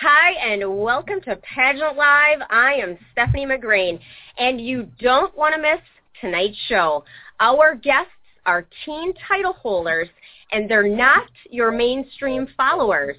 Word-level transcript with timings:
Hi, 0.00 0.52
and 0.52 0.78
welcome 0.78 1.20
to 1.22 1.34
Pageant 1.34 1.96
Live. 1.96 2.38
I 2.50 2.74
am 2.74 2.96
Stephanie 3.10 3.46
McGrain, 3.46 3.98
and 4.38 4.60
you 4.60 4.86
don't 5.00 5.36
want 5.36 5.56
to 5.56 5.60
miss 5.60 5.80
tonight's 6.20 6.56
show. 6.68 7.02
Our 7.40 7.74
guests 7.74 8.12
are 8.46 8.64
teen 8.84 9.12
title 9.26 9.54
holders, 9.54 10.08
and 10.52 10.70
they're 10.70 10.86
not 10.88 11.26
your 11.50 11.72
mainstream 11.72 12.46
followers. 12.56 13.16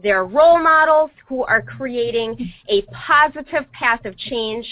They're 0.00 0.24
role 0.24 0.62
models 0.62 1.10
who 1.28 1.42
are 1.42 1.62
creating 1.62 2.36
a 2.68 2.82
positive 2.82 3.68
path 3.72 4.04
of 4.04 4.16
change 4.16 4.64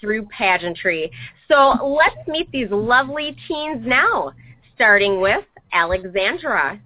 through 0.00 0.28
pageantry. 0.28 1.10
So 1.46 1.74
let's 1.86 2.26
meet 2.26 2.50
these 2.52 2.70
lovely 2.70 3.36
teens 3.46 3.84
now, 3.86 4.32
starting 4.74 5.20
with 5.20 5.44
Alexandra. 5.74 6.80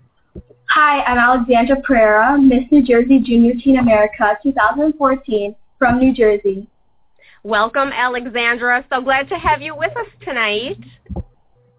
Hi, 0.69 1.03
I'm 1.03 1.19
Alexandra 1.19 1.77
Pereira, 1.83 2.39
Miss 2.39 2.65
New 2.71 2.83
Jersey 2.83 3.21
Junior 3.21 3.53
Teen 3.62 3.79
America 3.79 4.39
2014 4.43 5.55
from 5.79 5.98
New 5.98 6.15
Jersey. 6.15 6.66
Welcome, 7.43 7.91
Alexandra. 7.93 8.84
So 8.89 9.03
glad 9.03 9.29
to 9.29 9.34
have 9.34 9.61
you 9.61 9.77
with 9.77 9.95
us 9.97 10.06
tonight. 10.23 10.79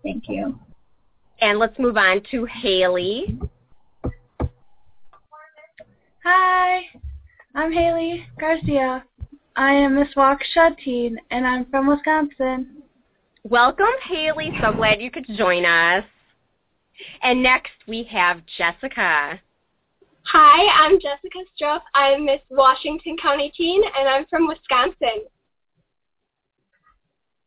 Thank 0.04 0.26
you. 0.28 0.60
And 1.42 1.58
let's 1.58 1.78
move 1.80 1.98
on 1.98 2.22
to 2.32 2.46
Haley. 2.46 3.40
Hi, 6.24 6.82
I'm 7.56 7.72
Haley 7.72 8.26
Garcia. 8.40 9.04
I 9.56 9.74
am 9.74 9.96
Miss 9.96 10.10
Waukesha 10.16 10.78
Teen, 10.84 11.18
and 11.32 11.48
I'm 11.48 11.66
from 11.66 11.88
Wisconsin. 11.88 12.84
Welcome, 13.44 13.86
Haley. 14.08 14.52
So 14.62 14.72
glad 14.72 15.02
you 15.02 15.12
could 15.12 15.26
join 15.36 15.66
us. 15.66 16.06
And 17.22 17.42
next 17.42 17.72
we 17.88 18.04
have 18.12 18.42
Jessica. 18.58 19.40
Hi, 20.26 20.86
I'm 20.86 21.00
Jessica 21.00 21.40
Strupp. 21.54 21.82
I'm 21.94 22.26
Miss 22.26 22.40
Washington 22.50 23.18
County 23.22 23.52
Teen, 23.56 23.82
and 23.98 24.08
I'm 24.08 24.26
from 24.28 24.48
Wisconsin. 24.48 25.26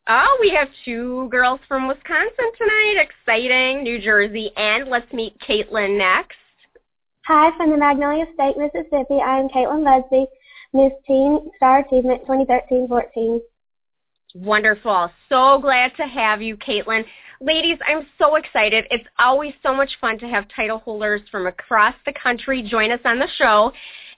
Oh, 0.09 0.39
we 0.41 0.51
have 0.51 0.69
two 0.85 1.29
girls 1.31 1.59
from 1.67 1.89
Wisconsin 1.89 2.53
tonight. 2.57 3.09
Exciting. 3.09 3.83
New 3.83 4.01
Jersey. 4.01 4.53
And 4.57 4.89
let's 4.89 5.13
meet 5.13 5.37
Caitlin 5.41 5.99
next. 5.99 6.37
Hi, 7.27 7.51
from 7.57 7.71
the 7.71 7.77
Magnolia 7.77 8.27
State, 8.35 8.57
Mississippi. 8.57 9.15
I 9.15 9.41
am 9.41 9.49
Caitlin 9.49 9.83
Busby, 9.85 10.27
Miss 10.73 10.93
Teen 11.09 11.51
Star 11.57 11.81
Achievement 11.81 12.25
2013-14. 12.29 13.41
Wonderful. 14.37 15.11
So 15.29 15.59
glad 15.61 15.93
to 15.97 16.07
have 16.07 16.41
you, 16.41 16.57
Caitlin. 16.57 17.05
Ladies, 17.41 17.79
I'm 17.87 18.07
so 18.19 18.37
excited. 18.37 18.87
It's 18.91 19.07
always 19.19 19.53
so 19.63 19.75
much 19.75 19.91
fun 20.01 20.19
to 20.21 20.27
have 20.27 20.47
title 20.55 20.79
holders 20.79 21.21
from 21.31 21.47
across 21.47 21.95
the 22.07 22.13
country 22.13 22.63
join 22.63 22.91
us 22.91 23.01
on 23.05 23.19
the 23.19 23.29
show. 23.37 23.73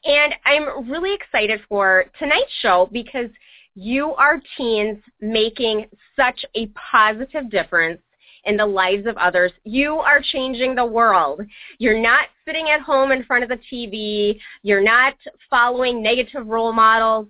And 0.05 0.35
I'm 0.45 0.89
really 0.89 1.15
excited 1.15 1.61
for 1.69 2.05
tonight's 2.19 2.53
show 2.63 2.89
because 2.93 3.29
you 3.75 4.15
are 4.15 4.41
teens 4.57 4.99
making 5.21 5.87
such 6.15 6.45
a 6.55 6.67
positive 6.91 7.51
difference 7.51 8.01
in 8.45 8.57
the 8.57 8.67
lives 8.67 9.07
of 9.07 9.17
others. 9.17 9.51
You 9.65 9.97
are 9.97 10.21
changing 10.23 10.77
the 10.77 10.87
world. 10.87 11.41
You're 11.79 12.01
not 12.01 12.29
sitting 12.45 12.69
at 12.71 12.81
home 12.81 13.11
in 13.11 13.25
front 13.25 13.43
of 13.43 13.51
the 13.51 13.59
TV. 13.73 14.39
You're 14.63 14.83
not 14.83 15.15
following 15.51 16.03
negative 16.03 16.47
role 16.47 16.73
models. 16.73 17.27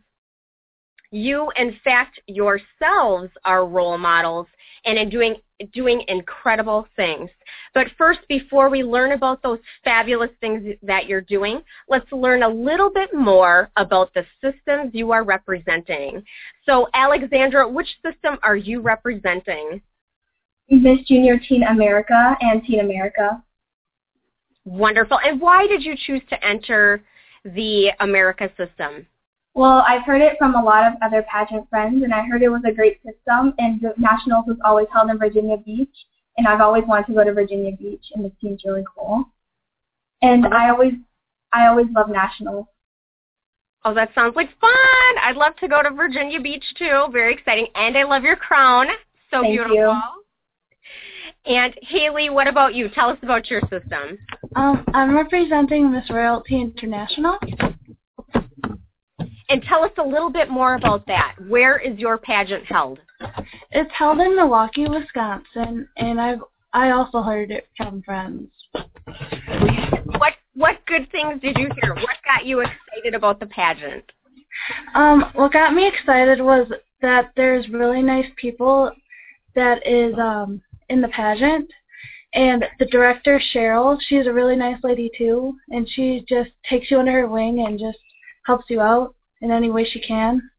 You, 1.11 1.51
in 1.57 1.75
fact, 1.83 2.21
yourselves 2.27 3.31
are 3.47 3.67
role 3.67 3.97
models 3.97 4.47
and 4.85 4.99
in 4.99 5.09
doing 5.09 5.37
doing 5.73 6.05
incredible 6.07 6.87
things. 6.95 7.29
But 7.75 7.89
first, 7.99 8.21
before 8.29 8.69
we 8.71 8.83
learn 8.83 9.13
about 9.13 9.43
those 9.43 9.59
fabulous 9.83 10.31
things 10.41 10.75
that 10.83 11.07
you're 11.07 11.21
doing, 11.21 11.63
let's 11.89 12.11
learn 12.13 12.45
a 12.45 12.49
little 12.49 12.91
bit 12.91 13.13
more 13.13 13.71
about 13.77 14.15
the 14.15 14.25
systems 14.41 14.93
you 14.95 15.11
are 15.11 15.25
representing. 15.25 16.23
So, 16.65 16.89
Alexandra, 16.95 17.69
which 17.69 17.89
system 18.05 18.39
are 18.43 18.57
you 18.57 18.81
representing? 18.81 19.83
Miss 20.71 21.01
Junior 21.07 21.39
Teen 21.39 21.63
America 21.65 22.37
and 22.41 22.63
Teen 22.65 22.81
America. 22.81 23.43
Wonderful. 24.65 25.19
And 25.25 25.41
why 25.41 25.67
did 25.67 25.83
you 25.83 25.95
choose 25.97 26.23
to 26.29 26.47
enter 26.47 27.03
the 27.45 27.91
America 28.01 28.51
system? 28.57 29.07
Well, 29.55 29.85
I've 29.87 30.05
heard 30.05 30.21
it 30.21 30.37
from 30.39 30.55
a 30.55 30.63
lot 30.63 30.87
of 30.87 30.95
other 31.03 31.25
pageant 31.31 31.69
friends, 31.69 32.03
and 32.05 32.15
I 32.15 32.25
heard 32.25 32.43
it 32.43 32.49
was 32.49 32.63
a 32.67 32.73
great 32.73 33.01
system, 33.03 33.55
and 33.59 33.81
the 33.81 33.93
nationals 33.97 34.45
was 34.47 34.57
always 34.65 34.87
held 34.93 35.11
in 35.11 35.19
Virginia 35.19 35.57
Beach, 35.57 35.89
and 36.37 36.47
I've 36.47 36.61
always 36.61 36.85
wanted 36.87 37.07
to 37.07 37.15
go 37.15 37.25
to 37.25 37.33
Virginia 37.33 37.73
Beach, 37.77 38.05
and 38.15 38.25
it 38.25 38.33
seems 38.41 38.63
really 38.65 38.85
cool. 38.97 39.25
And 40.23 40.47
I 40.47 40.71
always, 40.71 40.93
I 41.53 41.67
always 41.67 41.87
love 41.95 42.09
nationals. 42.09 42.67
Oh, 43.85 43.95
that 43.95 44.11
sounds 44.15 44.37
like 44.37 44.51
fun! 44.61 45.19
I'd 45.23 45.37
love 45.37 45.57
to 45.57 45.69
go 45.69 45.83
to 45.83 45.91
Virginia 45.91 46.41
Beach 46.41 46.65
too. 46.77 47.07
Very 47.11 47.33
exciting, 47.33 47.69
and 47.75 47.97
I 47.97 48.05
love 48.05 48.23
your 48.23 48.37
crown. 48.37 48.87
So 49.31 49.43
Thank 49.43 49.55
beautiful. 49.55 49.77
You. 49.77 50.03
And 51.47 51.75
Haley, 51.83 52.29
what 52.29 52.47
about 52.47 52.75
you? 52.75 52.89
Tell 52.89 53.09
us 53.09 53.19
about 53.23 53.51
your 53.51 53.61
system. 53.63 54.19
Um, 54.57 54.85
I'm 54.93 55.15
representing 55.15 55.91
Miss 55.91 56.11
Royalty 56.11 56.61
International. 56.61 57.39
And 59.49 59.63
tell 59.63 59.83
us 59.83 59.93
a 59.99 60.03
little 60.03 60.31
bit 60.31 60.51
more 60.51 60.75
about 60.75 61.07
that. 61.07 61.35
Where 61.49 61.79
is 61.79 61.99
your 61.99 62.19
pageant 62.19 62.65
held? 62.67 62.99
It's 63.71 63.91
held 63.93 64.21
in 64.21 64.37
Milwaukee, 64.37 64.87
Wisconsin, 64.89 65.89
and 65.97 66.21
I've 66.21 66.41
I 66.75 66.91
also 66.91 67.23
heard 67.23 67.51
it 67.51 67.67
from 67.77 68.03
friends. 68.03 68.49
What 70.19 70.35
what 70.55 70.85
good 70.87 71.11
things 71.11 71.41
did 71.41 71.57
you 71.57 71.71
hear? 71.81 71.95
What 71.95 72.17
got 72.25 72.45
you 72.45 72.61
excited 72.61 73.15
about 73.15 73.41
the 73.41 73.47
pageant? 73.47 74.05
Um, 74.95 75.31
what 75.35 75.53
got 75.53 75.73
me 75.73 75.89
excited 75.89 76.41
was 76.43 76.71
that 77.01 77.33
there's 77.37 77.69
really 77.71 78.03
nice 78.03 78.27
people 78.37 78.91
that 79.55 79.85
is 79.87 80.15
um 80.19 80.61
in 80.91 81.01
the 81.01 81.09
pageant 81.09 81.71
and 82.35 82.65
the 82.79 82.87
director 82.87 83.41
Cheryl, 83.55 83.99
she's 84.09 84.27
a 84.27 84.33
really 84.33 84.57
nice 84.57 84.79
lady 84.85 85.11
too, 85.17 85.55
and 85.71 85.89
she 85.89 86.25
just 86.29 86.51
takes 86.69 86.91
you 86.91 86.99
under 86.99 87.13
her 87.13 87.27
wing 87.27 87.65
and 87.67 87.79
just 87.79 87.99
helps 88.45 88.67
you 88.69 88.81
out 88.81 89.15
in 89.41 89.51
any 89.51 89.71
way 89.71 89.85
she 89.85 90.01
can. 90.01 90.51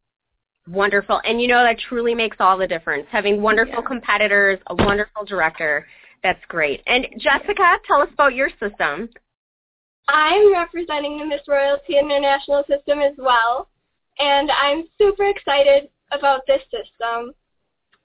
Wonderful. 0.68 1.20
And 1.24 1.40
you 1.40 1.48
know 1.48 1.62
that 1.64 1.78
truly 1.78 2.14
makes 2.14 2.36
all 2.40 2.56
the 2.56 2.66
difference. 2.66 3.06
Having 3.10 3.42
wonderful 3.42 3.76
yeah. 3.82 3.88
competitors, 3.88 4.58
a 4.68 4.74
wonderful 4.74 5.24
director, 5.24 5.86
that's 6.22 6.40
great. 6.48 6.82
And 6.86 7.06
Jessica, 7.18 7.78
tell 7.86 8.02
us 8.02 8.08
about 8.12 8.34
your 8.34 8.50
system. 8.60 9.08
I'm 10.08 10.52
representing 10.52 11.18
the 11.18 11.24
Miss 11.24 11.40
Royalty 11.48 11.98
International 11.98 12.64
system 12.68 13.00
as 13.00 13.14
well, 13.16 13.68
and 14.18 14.50
I'm 14.50 14.84
super 14.98 15.26
excited 15.26 15.88
about 16.10 16.40
this 16.46 16.62
system. 16.64 17.32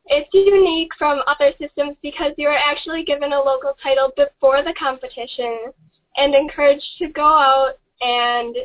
It's 0.06 0.30
unique 0.32 0.92
from 1.00 1.22
other 1.26 1.52
systems 1.60 1.98
because 2.04 2.34
you 2.38 2.48
are 2.48 2.58
actually 2.58 3.04
given 3.06 3.34
a 3.34 3.42
local 3.42 3.74
title 3.82 4.12
before 4.16 4.64
the 4.64 4.74
competition 4.78 5.72
and 6.18 6.36
encouraged 6.36 6.86
to 7.00 7.08
go 7.10 7.26
out 7.26 7.74
and 8.02 8.56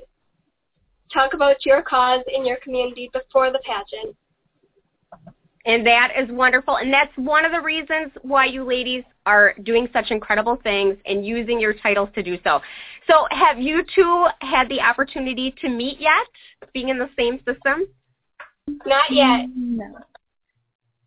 talk 1.12 1.34
about 1.34 1.64
your 1.64 1.82
cause 1.82 2.22
in 2.32 2.44
your 2.44 2.56
community 2.62 3.10
before 3.12 3.50
the 3.50 3.60
pageant. 3.64 4.16
And 5.66 5.86
that 5.86 6.12
is 6.18 6.30
wonderful. 6.30 6.76
And 6.76 6.92
that's 6.92 7.12
one 7.16 7.44
of 7.44 7.52
the 7.52 7.60
reasons 7.60 8.12
why 8.22 8.46
you 8.46 8.64
ladies 8.64 9.04
are 9.26 9.54
doing 9.62 9.88
such 9.92 10.10
incredible 10.10 10.58
things 10.62 10.96
and 11.04 11.24
using 11.24 11.60
your 11.60 11.74
titles 11.74 12.08
to 12.14 12.22
do 12.22 12.38
so. 12.42 12.60
So 13.06 13.26
have 13.30 13.60
you 13.60 13.84
two 13.94 14.26
had 14.40 14.68
the 14.70 14.80
opportunity 14.80 15.54
to 15.60 15.68
meet 15.68 16.00
yet, 16.00 16.26
being 16.72 16.88
in 16.88 16.98
the 16.98 17.10
same 17.18 17.38
system? 17.38 17.86
Not 18.86 19.10
yet. 19.10 19.46
No. 19.54 19.98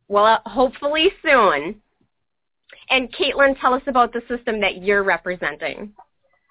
Well, 0.07 0.25
uh, 0.25 0.39
hopefully 0.45 1.11
soon. 1.23 1.81
And 2.89 3.11
Caitlin, 3.13 3.59
tell 3.59 3.73
us 3.73 3.81
about 3.87 4.13
the 4.13 4.21
system 4.27 4.61
that 4.61 4.83
you're 4.83 5.03
representing. 5.03 5.93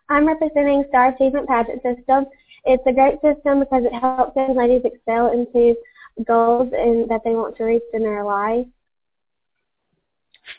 I'm 0.08 0.26
representing 0.26 0.84
Star 0.88 1.10
Achievement 1.14 1.46
Pageant 1.46 1.82
System. 1.82 2.26
It's 2.64 2.82
a 2.86 2.92
great 2.92 3.14
system 3.20 3.60
because 3.60 3.84
it 3.84 3.92
helps 3.92 4.36
young 4.36 4.56
ladies 4.56 4.82
excel 4.84 5.32
into 5.32 5.74
goals 6.26 6.72
and 6.76 7.08
that 7.10 7.22
they 7.24 7.30
want 7.30 7.56
to 7.56 7.64
reach 7.64 7.82
in 7.92 8.02
their 8.02 8.24
life. 8.24 8.66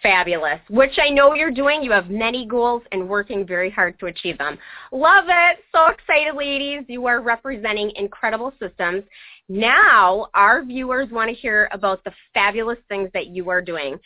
Fabulous, 0.01 0.59
which 0.69 0.97
I 0.97 1.09
know 1.09 1.33
you're 1.33 1.51
doing. 1.51 1.83
You 1.83 1.91
have 1.91 2.09
many 2.09 2.45
goals 2.45 2.83
and 2.91 3.07
working 3.07 3.45
very 3.45 3.69
hard 3.69 3.99
to 3.99 4.07
achieve 4.07 4.37
them. 4.37 4.57
Love 4.91 5.25
it. 5.27 5.59
So 5.73 5.87
excited, 5.87 6.35
ladies. 6.35 6.83
You 6.87 7.05
are 7.07 7.21
representing 7.21 7.91
incredible 7.95 8.53
systems. 8.59 9.03
Now, 9.49 10.27
our 10.33 10.63
viewers 10.63 11.09
want 11.11 11.29
to 11.29 11.35
hear 11.35 11.69
about 11.71 12.03
the 12.05 12.13
fabulous 12.33 12.79
things 12.87 13.09
that 13.13 13.27
you 13.27 13.49
are 13.49 13.61
doing. 13.61 13.99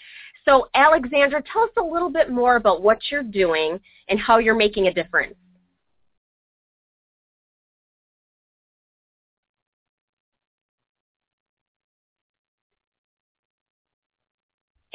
So, 0.45 0.67
Alexandra, 0.73 1.43
tell 1.51 1.63
us 1.63 1.69
a 1.77 1.83
little 1.83 2.09
bit 2.09 2.31
more 2.31 2.55
about 2.55 2.81
what 2.81 3.00
you're 3.11 3.23
doing 3.23 3.79
and 4.09 4.19
how 4.19 4.39
you're 4.39 4.55
making 4.55 4.88
a 4.88 4.93
difference. 4.93 5.35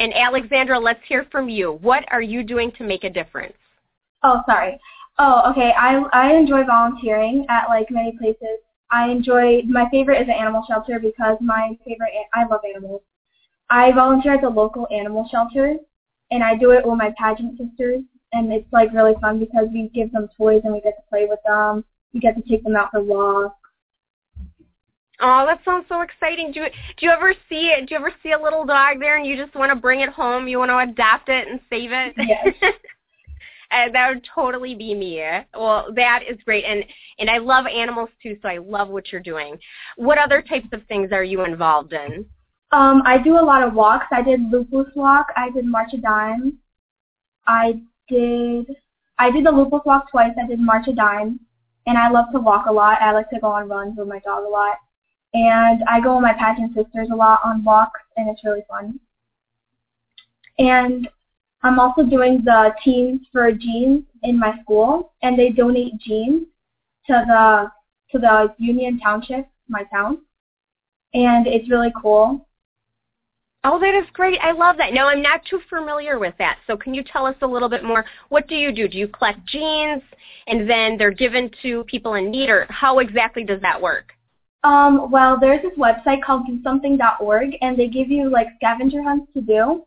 And 0.02 0.12
Alexandra, 0.14 0.80
let's 0.80 0.98
hear 1.06 1.24
from 1.30 1.48
you. 1.48 1.78
What 1.80 2.04
are 2.10 2.20
you 2.20 2.42
doing 2.42 2.72
to 2.72 2.82
make 2.82 3.04
a 3.04 3.08
difference? 3.08 3.54
Oh, 4.24 4.42
sorry. 4.46 4.76
Oh, 5.20 5.48
okay. 5.52 5.72
I 5.78 6.02
I 6.12 6.32
enjoy 6.34 6.64
volunteering 6.64 7.46
at 7.48 7.68
like 7.68 7.88
many 7.88 8.10
places. 8.18 8.58
I 8.90 9.10
enjoy 9.10 9.62
my 9.62 9.88
favorite 9.92 10.20
is 10.20 10.26
an 10.26 10.34
animal 10.34 10.64
shelter 10.66 10.98
because 10.98 11.36
my 11.40 11.78
favorite 11.86 12.10
I 12.34 12.44
love 12.46 12.62
animals. 12.68 13.02
I 13.70 13.92
volunteer 13.92 14.34
at 14.34 14.40
the 14.40 14.48
local 14.48 14.88
animal 14.90 15.28
shelter, 15.30 15.76
and 16.32 16.42
I 16.42 16.56
do 16.56 16.72
it 16.72 16.84
with 16.84 16.98
my 16.98 17.14
pageant 17.16 17.56
sisters, 17.56 18.02
and 18.32 18.52
it's 18.52 18.66
like 18.72 18.92
really 18.92 19.14
fun 19.20 19.38
because 19.38 19.68
we 19.72 19.88
give 19.94 20.10
them 20.10 20.28
toys 20.36 20.62
and 20.64 20.72
we 20.74 20.80
get 20.80 20.96
to 20.96 21.02
play 21.08 21.26
with 21.26 21.38
them. 21.46 21.84
We 22.12 22.18
get 22.18 22.34
to 22.34 22.42
take 22.42 22.64
them 22.64 22.74
out 22.74 22.90
for 22.90 23.02
walks. 23.02 23.61
Oh, 25.24 25.46
that 25.46 25.60
sounds 25.64 25.86
so 25.88 26.00
exciting. 26.00 26.50
Do 26.50 26.60
you, 26.60 26.66
do 26.96 27.06
you 27.06 27.12
ever 27.12 27.32
see 27.48 27.68
it? 27.68 27.88
Do 27.88 27.94
you 27.94 28.00
ever 28.00 28.12
see 28.24 28.32
a 28.32 28.42
little 28.42 28.66
dog 28.66 28.98
there 28.98 29.16
and 29.16 29.24
you 29.24 29.36
just 29.36 29.54
want 29.54 29.70
to 29.70 29.76
bring 29.76 30.00
it 30.00 30.08
home? 30.08 30.48
You 30.48 30.58
want 30.58 30.70
to 30.70 30.78
adopt 30.78 31.28
it 31.28 31.46
and 31.46 31.60
save 31.70 31.92
it? 31.92 32.14
Yes. 32.18 32.74
and 33.70 33.94
that 33.94 34.08
would 34.08 34.26
totally 34.34 34.74
be 34.74 34.94
me. 34.96 35.22
Well, 35.56 35.86
that 35.94 36.22
is 36.28 36.38
great, 36.44 36.64
and 36.64 36.84
and 37.20 37.30
I 37.30 37.38
love 37.38 37.66
animals 37.66 38.10
too, 38.20 38.36
so 38.42 38.48
I 38.48 38.58
love 38.58 38.88
what 38.88 39.12
you're 39.12 39.20
doing. 39.20 39.56
What 39.96 40.18
other 40.18 40.42
types 40.42 40.68
of 40.72 40.82
things 40.88 41.12
are 41.12 41.24
you 41.24 41.44
involved 41.44 41.92
in? 41.92 42.26
Um, 42.72 43.02
I 43.04 43.18
do 43.18 43.38
a 43.38 43.44
lot 43.44 43.62
of 43.62 43.74
walks. 43.74 44.06
I 44.10 44.22
did 44.22 44.50
lupus 44.50 44.92
walk. 44.96 45.26
I 45.36 45.50
did 45.50 45.66
March 45.66 45.92
of 45.92 46.02
Dimes. 46.02 46.54
I 47.46 47.80
did 48.08 48.66
I 49.18 49.30
did 49.30 49.46
the 49.46 49.52
lupus 49.52 49.82
walk 49.84 50.10
twice. 50.10 50.32
I 50.42 50.48
did 50.48 50.58
March 50.58 50.88
of 50.88 50.96
Dimes, 50.96 51.38
and 51.86 51.96
I 51.96 52.10
love 52.10 52.26
to 52.32 52.40
walk 52.40 52.66
a 52.66 52.72
lot. 52.72 53.00
I 53.00 53.12
like 53.12 53.30
to 53.30 53.38
go 53.38 53.48
on 53.48 53.68
runs 53.68 53.98
with 53.98 54.08
my 54.08 54.18
dog 54.20 54.44
a 54.44 54.48
lot, 54.48 54.78
and 55.34 55.82
I 55.88 56.00
go 56.00 56.14
with 56.14 56.22
my 56.22 56.34
pageant 56.34 56.74
sisters 56.74 57.08
a 57.12 57.16
lot 57.16 57.40
on 57.44 57.64
walks, 57.64 58.00
and 58.16 58.28
it's 58.28 58.44
really 58.44 58.64
fun. 58.68 59.00
And 60.58 61.08
I'm 61.62 61.78
also 61.78 62.02
doing 62.02 62.42
the 62.44 62.74
Teens 62.84 63.20
for 63.32 63.50
Jeans 63.52 64.04
in 64.22 64.38
my 64.38 64.60
school, 64.62 65.12
and 65.22 65.38
they 65.38 65.50
donate 65.50 65.98
jeans 65.98 66.46
to 67.06 67.24
the 67.26 67.70
to 68.10 68.18
the 68.18 68.54
Union 68.58 69.00
Township, 69.00 69.48
my 69.68 69.84
town, 69.84 70.18
and 71.14 71.46
it's 71.46 71.70
really 71.70 71.92
cool. 72.00 72.46
Oh, 73.64 73.78
that 73.78 73.94
is 73.94 74.04
great. 74.12 74.38
I 74.42 74.52
love 74.52 74.76
that. 74.78 74.92
Now, 74.92 75.06
I'm 75.08 75.22
not 75.22 75.44
too 75.48 75.60
familiar 75.70 76.18
with 76.18 76.34
that. 76.38 76.58
So 76.66 76.76
can 76.76 76.94
you 76.94 77.04
tell 77.04 77.24
us 77.26 77.36
a 77.42 77.46
little 77.46 77.68
bit 77.68 77.84
more? 77.84 78.04
What 78.28 78.48
do 78.48 78.56
you 78.56 78.72
do? 78.72 78.88
Do 78.88 78.98
you 78.98 79.06
collect 79.06 79.46
jeans 79.46 80.02
and 80.48 80.68
then 80.68 80.98
they're 80.98 81.12
given 81.12 81.48
to 81.62 81.84
people 81.84 82.14
in 82.14 82.30
need, 82.30 82.50
or 82.50 82.66
how 82.68 82.98
exactly 82.98 83.44
does 83.44 83.60
that 83.60 83.80
work? 83.80 84.12
Um, 84.64 85.10
well, 85.10 85.38
there's 85.40 85.62
this 85.62 85.76
website 85.76 86.22
called 86.22 86.46
DoSomething.org, 86.46 87.56
and 87.62 87.76
they 87.76 87.88
give 87.88 88.10
you 88.10 88.30
like 88.30 88.46
scavenger 88.56 89.02
hunts 89.02 89.32
to 89.34 89.40
do. 89.40 89.84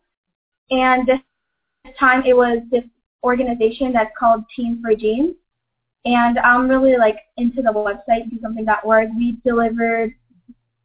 And 0.71 1.07
this 1.07 1.19
time 1.97 2.23
it 2.25 2.35
was 2.35 2.59
this 2.71 2.83
organization 3.23 3.93
that's 3.93 4.11
called 4.17 4.43
Teens 4.55 4.79
for 4.81 4.95
Jeans. 4.95 5.35
And 6.05 6.37
I'm 6.39 6.69
really 6.69 6.97
like 6.97 7.17
into 7.37 7.61
the 7.61 7.71
website, 7.71 8.29
DoSomething.org. 8.31 9.09
We 9.15 9.37
delivered, 9.43 10.13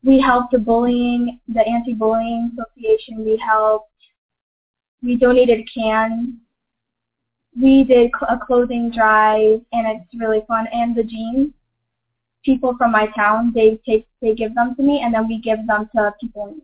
we 0.05 0.21
helped 0.21 0.53
the 0.53 0.59
bullying, 0.59 1.41
the 1.49 1.67
anti-bullying 1.67 2.53
association. 2.55 3.25
We 3.25 3.37
helped, 3.37 3.91
we 5.03 5.17
donated 5.17 5.69
cans. 5.73 6.35
We 7.61 7.85
did 7.85 8.13
a 8.29 8.39
clothing 8.39 8.93
drive, 8.93 9.61
and 9.73 9.87
it's 9.87 10.15
really 10.15 10.43
fun. 10.47 10.69
And 10.73 10.95
the 10.95 11.03
jeans, 11.03 11.53
people 12.45 12.75
from 12.77 12.93
my 12.93 13.07
town, 13.17 13.53
they 13.55 13.81
take, 13.87 14.07
they 14.21 14.35
give 14.35 14.55
them 14.55 14.75
to 14.77 14.83
me, 14.83 15.03
and 15.03 15.15
then 15.15 15.29
we 15.29 15.41
give 15.41 15.67
them 15.67 15.89
to 15.95 16.15
people 16.21 16.49
in 16.49 16.55
need. 16.55 16.63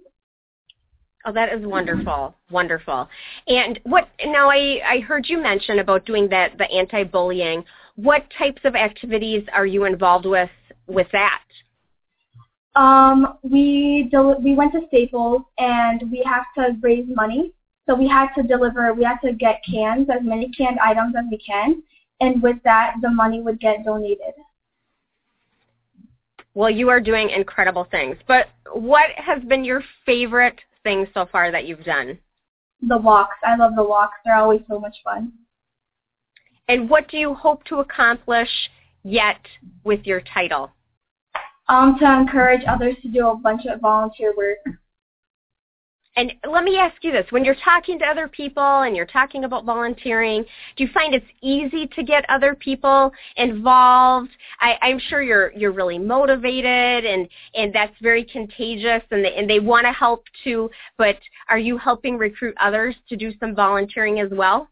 Oh, 1.26 1.32
that 1.32 1.52
is 1.52 1.66
wonderful, 1.66 2.36
wonderful. 2.52 3.08
And 3.48 3.80
what 3.82 4.08
now? 4.24 4.48
I 4.48 4.80
I 4.86 5.00
heard 5.00 5.28
you 5.28 5.42
mention 5.42 5.80
about 5.80 6.06
doing 6.06 6.28
that 6.28 6.56
the 6.56 6.70
anti-bullying. 6.70 7.64
What 7.96 8.22
types 8.38 8.60
of 8.64 8.76
activities 8.76 9.44
are 9.52 9.66
you 9.66 9.86
involved 9.86 10.24
with 10.24 10.50
with 10.86 11.08
that? 11.10 11.42
Um, 12.76 13.38
we 13.42 14.08
del- 14.12 14.40
we 14.40 14.54
went 14.54 14.72
to 14.74 14.82
Staples 14.86 15.42
and 15.58 16.08
we 16.12 16.22
have 16.24 16.44
to 16.58 16.76
raise 16.80 17.06
money. 17.08 17.52
So 17.88 17.96
we 17.96 18.06
had 18.06 18.28
to 18.36 18.44
deliver. 18.44 18.94
We 18.94 19.02
had 19.02 19.18
to 19.24 19.32
get 19.32 19.62
cans, 19.68 20.08
as 20.08 20.22
many 20.22 20.48
canned 20.50 20.78
items 20.78 21.16
as 21.18 21.24
we 21.28 21.38
can, 21.38 21.82
and 22.20 22.40
with 22.40 22.56
that, 22.62 22.94
the 23.02 23.10
money 23.10 23.40
would 23.40 23.58
get 23.58 23.84
donated. 23.84 24.34
Well, 26.56 26.70
you 26.70 26.88
are 26.88 27.00
doing 27.00 27.28
incredible 27.28 27.86
things. 27.90 28.16
But 28.26 28.46
what 28.72 29.10
has 29.16 29.42
been 29.42 29.62
your 29.62 29.84
favorite 30.06 30.58
thing 30.84 31.06
so 31.12 31.26
far 31.30 31.52
that 31.52 31.66
you've 31.66 31.84
done? 31.84 32.18
The 32.80 32.96
walks. 32.96 33.36
I 33.44 33.56
love 33.56 33.72
the 33.76 33.84
walks. 33.84 34.14
They're 34.24 34.36
always 34.36 34.62
so 34.66 34.80
much 34.80 34.96
fun. 35.04 35.32
And 36.68 36.88
what 36.88 37.08
do 37.10 37.18
you 37.18 37.34
hope 37.34 37.62
to 37.64 37.80
accomplish 37.80 38.48
yet 39.04 39.40
with 39.84 40.06
your 40.06 40.22
title? 40.22 40.72
Um, 41.68 41.98
to 42.00 42.10
encourage 42.10 42.62
others 42.66 42.96
to 43.02 43.08
do 43.08 43.28
a 43.28 43.36
bunch 43.36 43.66
of 43.66 43.82
volunteer 43.82 44.32
work. 44.34 44.56
And 46.16 46.32
let 46.50 46.64
me 46.64 46.78
ask 46.78 46.96
you 47.04 47.12
this. 47.12 47.26
When 47.28 47.44
you're 47.44 47.56
talking 47.62 47.98
to 47.98 48.06
other 48.06 48.26
people 48.26 48.62
and 48.62 48.96
you're 48.96 49.04
talking 49.04 49.44
about 49.44 49.66
volunteering, 49.66 50.46
do 50.76 50.84
you 50.84 50.90
find 50.92 51.14
it's 51.14 51.26
easy 51.42 51.86
to 51.88 52.02
get 52.02 52.24
other 52.30 52.54
people 52.54 53.12
involved? 53.36 54.30
I, 54.60 54.76
I'm 54.80 54.98
sure 54.98 55.22
you're 55.22 55.52
you're 55.52 55.72
really 55.72 55.98
motivated 55.98 57.04
and, 57.04 57.28
and 57.54 57.70
that's 57.74 57.94
very 58.00 58.24
contagious 58.24 59.02
and 59.10 59.22
they, 59.26 59.34
and 59.34 59.48
they 59.48 59.60
want 59.60 59.84
to 59.84 59.92
help 59.92 60.24
too, 60.42 60.70
but 60.96 61.18
are 61.50 61.58
you 61.58 61.76
helping 61.76 62.16
recruit 62.16 62.54
others 62.60 62.94
to 63.10 63.16
do 63.16 63.32
some 63.38 63.54
volunteering 63.54 64.20
as 64.20 64.30
well? 64.32 64.68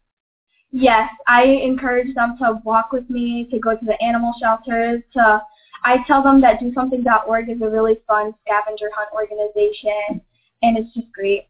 Yes, 0.71 1.09
I 1.27 1.43
encourage 1.43 2.13
them 2.15 2.37
to 2.39 2.59
walk 2.65 2.91
with 2.91 3.07
me, 3.09 3.47
to 3.51 3.59
go 3.59 3.77
to 3.77 3.85
the 3.85 4.01
animal 4.03 4.33
shelters, 4.41 5.03
to 5.13 5.41
I 5.83 5.97
tell 6.07 6.23
them 6.23 6.41
that 6.41 6.59
DoSomething.org 6.59 7.49
is 7.49 7.61
a 7.61 7.69
really 7.69 7.99
fun 8.07 8.33
scavenger 8.41 8.89
hunt 8.95 9.09
organization 9.13 10.21
and 10.65 10.77
it's 10.77 10.93
just 10.93 11.11
great. 11.11 11.47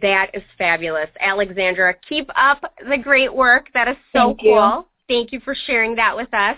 That 0.00 0.30
is 0.34 0.42
fabulous. 0.56 1.08
Alexandra, 1.18 1.94
keep 2.08 2.30
up 2.36 2.72
the 2.88 2.96
great 2.96 3.34
work. 3.34 3.66
That 3.74 3.88
is 3.88 3.96
so 4.12 4.28
Thank 4.28 4.40
cool. 4.42 4.76
you. 4.78 4.84
Thank 5.08 5.32
you 5.32 5.40
for 5.40 5.56
sharing 5.66 5.96
that 5.96 6.16
with 6.16 6.32
us. 6.32 6.56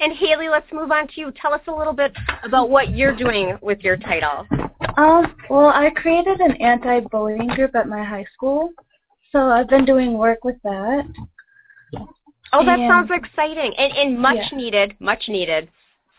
And 0.00 0.12
Haley, 0.12 0.50
let's 0.50 0.70
move 0.70 0.92
on 0.92 1.08
to 1.08 1.14
you. 1.16 1.32
Tell 1.40 1.54
us 1.54 1.62
a 1.66 1.72
little 1.72 1.94
bit 1.94 2.12
about 2.42 2.68
what 2.68 2.90
you're 2.94 3.16
doing 3.16 3.56
with 3.62 3.80
your 3.80 3.96
title. 3.96 4.46
Um, 4.98 5.34
well, 5.48 5.68
I 5.68 5.88
created 5.96 6.40
an 6.40 6.60
anti-bullying 6.60 7.48
group 7.48 7.74
at 7.74 7.88
my 7.88 8.04
high 8.04 8.26
school, 8.34 8.70
so 9.32 9.48
I've 9.48 9.68
been 9.68 9.86
doing 9.86 10.18
work 10.18 10.44
with 10.44 10.56
that. 10.64 11.04
Oh, 12.52 12.64
that 12.64 12.78
And- 12.78 12.90
sounds 12.90 13.10
exciting 13.10 13.74
and, 13.78 13.92
and 13.96 14.18
much 14.18 14.36
Yeah. 14.52 14.58
needed, 14.58 14.94
much 15.00 15.28
needed. 15.28 15.70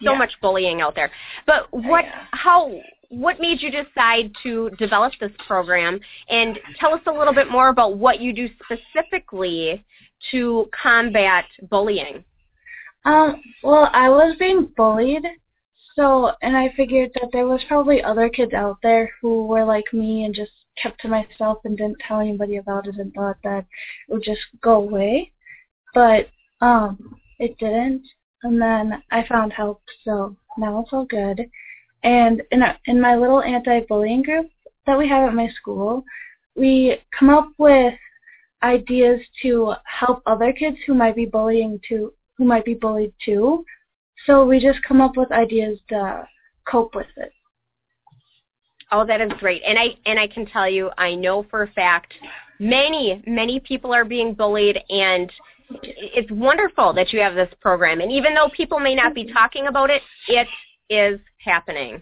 So 0.03 0.11
Yeah. 0.11 0.17
much 0.17 0.33
bullying 0.41 0.81
out 0.81 0.95
there. 0.95 1.09
But 1.45 1.71
what, 1.71 2.03
Yeah. 2.03 2.25
how, 2.33 2.69
what 3.09 3.39
made 3.39 3.61
you 3.61 3.71
decide 3.71 4.31
to 4.43 4.69
develop 4.77 5.13
this 5.19 5.31
program? 5.47 5.99
And 6.29 6.59
tell 6.79 6.93
us 6.93 7.01
a 7.07 7.11
little 7.11 7.33
bit 7.33 7.49
more 7.49 7.69
about 7.69 7.97
what 7.97 8.19
you 8.19 8.33
do 8.33 8.49
specifically 8.63 9.83
to 10.31 10.69
combat 10.81 11.45
bullying. 11.69 12.23
Um, 13.05 13.41
well, 13.63 13.89
I 13.93 14.09
was 14.09 14.35
being 14.39 14.71
bullied, 14.75 15.25
so 15.95 16.31
and 16.41 16.57
I 16.57 16.73
figured 16.75 17.11
that 17.15 17.29
there 17.31 17.47
was 17.47 17.61
probably 17.67 18.03
other 18.03 18.29
kids 18.29 18.53
out 18.53 18.77
there 18.81 19.11
who 19.21 19.45
were 19.45 19.63
like 19.63 19.93
me 19.93 20.25
and 20.25 20.33
just 20.33 20.51
kept 20.81 21.01
to 21.01 21.07
myself 21.07 21.59
and 21.63 21.77
didn't 21.77 21.99
tell 22.05 22.19
anybody 22.19 22.57
about 22.57 22.87
it 22.87 22.95
and 22.95 23.13
thought 23.13 23.37
that 23.43 23.65
it 24.09 24.13
would 24.13 24.23
just 24.23 24.41
go 24.61 24.75
away. 24.75 25.31
But 25.93 26.29
um, 26.61 27.19
it 27.39 27.57
didn't, 27.59 28.03
and 28.43 28.61
then 28.61 29.03
I 29.11 29.25
found 29.27 29.53
help, 29.53 29.81
so 30.03 30.35
now 30.57 30.79
it's 30.81 30.91
all 30.91 31.05
good. 31.05 31.49
And 32.05 32.43
in 32.51 32.61
a, 32.61 32.77
in 32.85 33.01
my 33.01 33.15
little 33.15 33.41
anti-bullying 33.41 34.21
group 34.21 34.47
that 34.85 34.97
we 34.97 35.09
have 35.09 35.27
at 35.27 35.33
my 35.33 35.49
school, 35.59 36.03
we 36.55 36.99
come 37.17 37.31
up 37.31 37.49
with 37.57 37.95
ideas 38.61 39.19
to 39.41 39.73
help 39.85 40.21
other 40.27 40.53
kids 40.53 40.77
who 40.85 40.93
might 40.93 41.15
be 41.15 41.25
bullying 41.25 41.79
to 41.89 42.13
who 42.37 42.45
might 42.45 42.63
be 42.63 42.75
bullied 42.75 43.13
too. 43.23 43.65
So 44.25 44.45
we 44.45 44.59
just 44.59 44.83
come 44.87 45.01
up 45.01 45.17
with 45.17 45.31
ideas 45.31 45.79
to 45.89 46.27
cope 46.65 46.93
with 46.95 47.07
it. 47.17 47.31
Oh, 48.91 49.05
that 49.05 49.19
is 49.19 49.31
great. 49.39 49.63
And 49.65 49.79
I 49.79 49.95
and 50.05 50.19
I 50.19 50.27
can 50.27 50.45
tell 50.45 50.69
you, 50.69 50.91
I 50.99 51.15
know 51.15 51.43
for 51.49 51.63
a 51.63 51.71
fact 51.71 52.13
many, 52.59 53.23
many 53.25 53.59
people 53.59 53.93
are 53.93 54.05
being 54.05 54.35
bullied 54.35 54.77
and 54.89 55.31
it's 55.81 56.31
wonderful 56.31 56.93
that 56.93 57.11
you 57.11 57.19
have 57.19 57.33
this 57.33 57.51
program. 57.59 57.99
And 57.99 58.11
even 58.11 58.35
though 58.35 58.49
people 58.55 58.79
may 58.79 58.93
not 58.93 59.15
be 59.15 59.25
talking 59.25 59.65
about 59.65 59.89
it, 59.89 60.03
it 60.27 60.47
is 60.89 61.19
happening. 61.43 62.01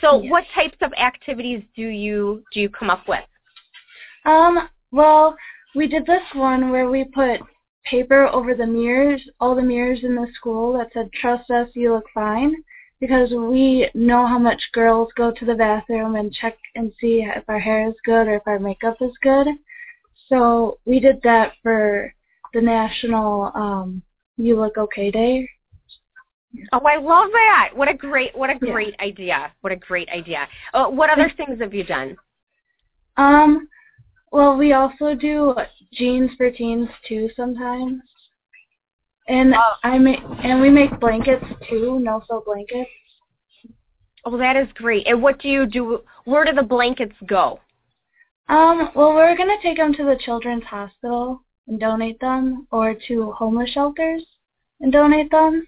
So 0.00 0.20
Yes. 0.20 0.30
what 0.30 0.44
types 0.54 0.76
of 0.80 0.92
activities 0.94 1.62
do 1.76 1.86
you 1.86 2.44
do 2.52 2.60
you 2.60 2.68
come 2.68 2.90
up 2.90 3.06
with? 3.08 3.24
Um, 4.24 4.68
well, 4.90 5.36
we 5.74 5.86
did 5.86 6.06
this 6.06 6.22
one 6.34 6.70
where 6.70 6.88
we 6.88 7.04
put 7.04 7.40
paper 7.84 8.26
over 8.28 8.54
the 8.54 8.66
mirrors, 8.66 9.20
all 9.40 9.54
the 9.54 9.62
mirrors 9.62 10.04
in 10.04 10.14
the 10.14 10.26
school 10.34 10.72
that 10.78 10.92
said 10.92 11.12
"Trust 11.12 11.50
us, 11.50 11.68
you 11.74 11.92
look 11.92 12.08
fine," 12.14 12.54
because 13.00 13.30
we 13.30 13.90
know 13.94 14.26
how 14.26 14.38
much 14.38 14.62
girls 14.72 15.12
go 15.16 15.30
to 15.30 15.44
the 15.44 15.54
bathroom 15.54 16.16
and 16.16 16.32
check 16.32 16.56
and 16.74 16.92
see 17.00 17.22
if 17.22 17.44
our 17.48 17.58
hair 17.58 17.88
is 17.88 17.94
good 18.04 18.26
or 18.26 18.36
if 18.36 18.46
our 18.46 18.58
makeup 18.58 18.96
is 19.00 19.12
good. 19.20 19.48
So 20.28 20.78
we 20.86 21.00
did 21.00 21.20
that 21.22 21.52
for 21.62 22.12
the 22.54 22.60
national 22.60 23.52
um, 23.54 24.02
You 24.36 24.58
Look 24.58 24.78
Okay 24.78 25.10
Day. 25.10 25.48
Oh, 26.72 26.80
I 26.80 26.96
love 26.96 27.30
that! 27.32 27.70
What 27.74 27.88
a 27.88 27.94
great, 27.94 28.36
what 28.36 28.50
a 28.50 28.58
great 28.58 28.94
yeah. 28.98 29.04
idea! 29.04 29.52
What 29.60 29.72
a 29.72 29.76
great 29.76 30.08
idea! 30.08 30.46
Uh, 30.72 30.86
what 30.86 31.10
other 31.10 31.32
things 31.36 31.60
have 31.60 31.74
you 31.74 31.84
done? 31.84 32.16
Um, 33.16 33.68
well, 34.32 34.56
we 34.56 34.72
also 34.72 35.14
do 35.14 35.54
jeans 35.92 36.30
for 36.36 36.50
teens 36.50 36.88
too 37.08 37.30
sometimes, 37.36 38.02
and 39.28 39.54
oh. 39.54 39.74
I 39.82 39.98
make 39.98 40.20
and 40.42 40.60
we 40.60 40.70
make 40.70 40.98
blankets 41.00 41.44
too, 41.68 41.98
no 42.00 42.22
sew 42.28 42.42
blankets. 42.44 42.90
Oh, 44.24 44.36
that 44.38 44.56
is 44.56 44.68
great! 44.74 45.06
And 45.06 45.22
what 45.22 45.40
do 45.40 45.48
you 45.48 45.66
do? 45.66 46.00
Where 46.24 46.44
do 46.44 46.52
the 46.52 46.62
blankets 46.62 47.16
go? 47.26 47.60
Um, 48.48 48.90
well, 48.94 49.14
we're 49.14 49.36
gonna 49.36 49.60
take 49.62 49.78
them 49.78 49.94
to 49.94 50.04
the 50.04 50.18
children's 50.24 50.64
hospital 50.64 51.40
and 51.66 51.80
donate 51.80 52.20
them, 52.20 52.66
or 52.70 52.94
to 53.08 53.32
homeless 53.32 53.70
shelters 53.70 54.24
and 54.80 54.92
donate 54.92 55.30
them. 55.30 55.66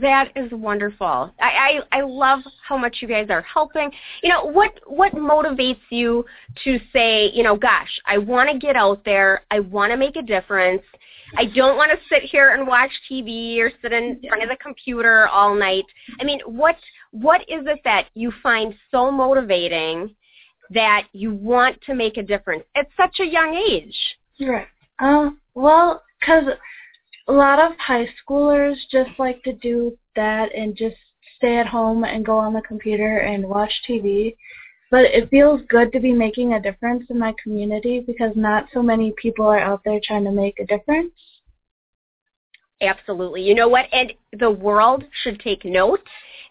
That 0.00 0.32
is 0.34 0.50
wonderful. 0.50 1.32
I, 1.40 1.78
I 1.92 1.98
I 1.98 2.00
love 2.02 2.40
how 2.66 2.76
much 2.76 2.96
you 3.00 3.06
guys 3.06 3.26
are 3.30 3.42
helping. 3.42 3.92
You 4.24 4.28
know 4.28 4.44
what 4.44 4.72
what 4.86 5.12
motivates 5.12 5.78
you 5.90 6.24
to 6.64 6.80
say, 6.92 7.30
you 7.32 7.44
know, 7.44 7.56
gosh, 7.56 8.00
I 8.04 8.18
want 8.18 8.50
to 8.50 8.58
get 8.58 8.74
out 8.74 9.04
there. 9.04 9.44
I 9.52 9.60
want 9.60 9.92
to 9.92 9.96
make 9.96 10.16
a 10.16 10.22
difference. 10.22 10.82
I 11.36 11.44
don't 11.46 11.76
want 11.76 11.92
to 11.92 11.98
sit 12.08 12.22
here 12.22 12.50
and 12.50 12.66
watch 12.66 12.90
TV 13.10 13.58
or 13.58 13.70
sit 13.82 13.92
in 13.92 14.20
front 14.28 14.42
of 14.42 14.48
the 14.48 14.56
computer 14.60 15.28
all 15.28 15.54
night. 15.54 15.84
I 16.20 16.24
mean, 16.24 16.40
what 16.44 16.76
what 17.12 17.42
is 17.42 17.64
it 17.66 17.78
that 17.84 18.06
you 18.14 18.32
find 18.42 18.74
so 18.90 19.12
motivating 19.12 20.14
that 20.70 21.04
you 21.12 21.34
want 21.34 21.80
to 21.82 21.94
make 21.94 22.16
a 22.16 22.22
difference 22.22 22.64
at 22.74 22.88
such 22.96 23.20
a 23.20 23.24
young 23.24 23.54
age? 23.54 23.96
Right. 24.40 24.66
Um. 24.98 25.38
Well, 25.54 26.02
because 26.20 26.44
a 27.28 27.32
lot 27.32 27.58
of 27.58 27.76
high 27.78 28.08
schoolers 28.20 28.76
just 28.90 29.10
like 29.18 29.42
to 29.44 29.52
do 29.54 29.96
that 30.16 30.54
and 30.54 30.76
just 30.76 30.96
stay 31.36 31.58
at 31.58 31.66
home 31.66 32.04
and 32.04 32.24
go 32.24 32.38
on 32.38 32.52
the 32.52 32.62
computer 32.62 33.18
and 33.18 33.46
watch 33.46 33.72
TV. 33.88 34.36
But 34.90 35.06
it 35.06 35.30
feels 35.30 35.60
good 35.68 35.92
to 35.92 36.00
be 36.00 36.12
making 36.12 36.52
a 36.52 36.60
difference 36.60 37.04
in 37.10 37.18
my 37.18 37.34
community 37.42 38.00
because 38.00 38.32
not 38.36 38.66
so 38.72 38.82
many 38.82 39.12
people 39.20 39.46
are 39.46 39.58
out 39.58 39.82
there 39.84 40.00
trying 40.04 40.24
to 40.24 40.30
make 40.30 40.58
a 40.60 40.66
difference. 40.66 41.12
Absolutely. 42.80 43.42
You 43.42 43.54
know 43.54 43.68
what? 43.68 43.86
And 43.92 44.12
the 44.38 44.50
world 44.50 45.04
should 45.22 45.40
take 45.40 45.64
note. 45.64 46.00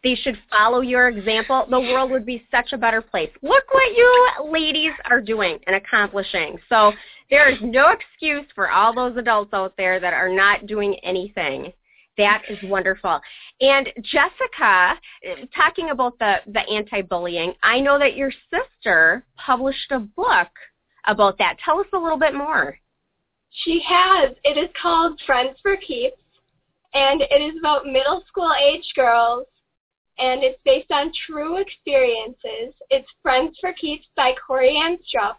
They 0.04 0.16
should 0.16 0.38
follow 0.52 0.82
your 0.82 1.08
example. 1.08 1.66
The 1.70 1.80
world 1.80 2.12
would 2.12 2.26
be 2.26 2.46
such 2.52 2.74
a 2.74 2.78
better 2.78 3.02
place. 3.02 3.30
Look 3.42 3.64
what 3.72 3.96
you 3.96 4.28
ladies 4.52 4.92
are 5.10 5.22
doing 5.22 5.60
and 5.66 5.76
accomplishing. 5.78 6.58
So 6.68 6.92
there 7.30 7.50
is 7.50 7.58
no 7.62 7.90
excuse 7.92 8.46
for 8.54 8.70
all 8.70 8.94
those 8.94 9.16
adults 9.16 9.54
out 9.54 9.76
there 9.78 10.00
that 10.02 10.14
are 10.14 10.30
not 10.30 10.68
doing 10.68 10.96
anything. 11.04 11.72
That 12.18 12.44
is 12.48 12.58
wonderful. 12.64 13.22
And 13.62 13.88
Jessica, 14.02 15.00
talking 15.56 15.90
about 15.90 16.20
the, 16.20 16.36
the 16.48 16.60
anti-bullying, 16.70 17.54
I 17.64 17.80
know 17.80 17.98
that 17.98 18.16
your 18.16 18.32
sister 18.52 19.26
published 19.38 19.92
a 19.92 20.00
book 20.00 20.50
about 21.08 21.38
that. 21.38 21.58
Tell 21.64 21.80
us 21.80 21.88
a 21.94 21.98
little 21.98 22.20
bit 22.20 22.36
more. 22.36 22.78
She 23.64 23.82
has. 23.88 24.36
It 24.44 24.58
is 24.58 24.70
called 24.80 25.20
Friends 25.26 25.58
for 25.62 25.76
Keeps, 25.78 26.18
and 26.94 27.22
it 27.22 27.42
is 27.42 27.58
about 27.58 27.86
middle 27.86 28.24
school 28.28 28.52
age 28.62 28.92
girls, 28.96 29.48
and 30.20 30.44
it's 30.44 30.60
based 30.64 30.92
on 30.92 31.12
true 31.26 31.58
experiences. 31.58 32.74
It's 32.90 33.08
Friends 33.22 33.58
for 33.60 33.74
Keeps 33.74 34.06
by 34.16 34.34
Corey 34.46 34.78
Ann 34.78 34.98
Strupp, 34.98 35.36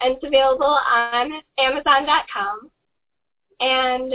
and 0.00 0.14
it's 0.14 0.24
available 0.24 0.78
on 0.90 1.32
Amazon.com. 1.58 2.70
And 3.60 4.14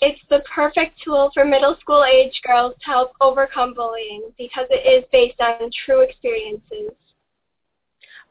it's 0.00 0.20
the 0.30 0.42
perfect 0.52 1.00
tool 1.02 1.30
for 1.32 1.44
middle 1.44 1.76
school 1.80 2.04
age 2.04 2.40
girls 2.44 2.74
to 2.80 2.86
help 2.86 3.12
overcome 3.20 3.72
bullying 3.74 4.30
because 4.36 4.66
it 4.70 4.86
is 4.86 5.04
based 5.12 5.40
on 5.40 5.70
true 5.84 6.00
experiences. 6.00 6.90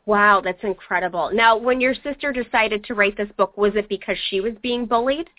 Wow, 0.06 0.42
that's 0.44 0.64
incredible. 0.64 1.32
Now, 1.32 1.56
when 1.56 1.80
your 1.80 1.94
sister 1.94 2.34
decided 2.34 2.84
to 2.86 2.96
write 2.96 3.16
this 3.16 3.30
book, 3.38 3.56
was 3.56 3.74
it 3.76 3.88
because 3.88 4.18
she 4.30 4.42
was 4.42 4.54
being 4.62 4.86
bullied? 4.86 5.30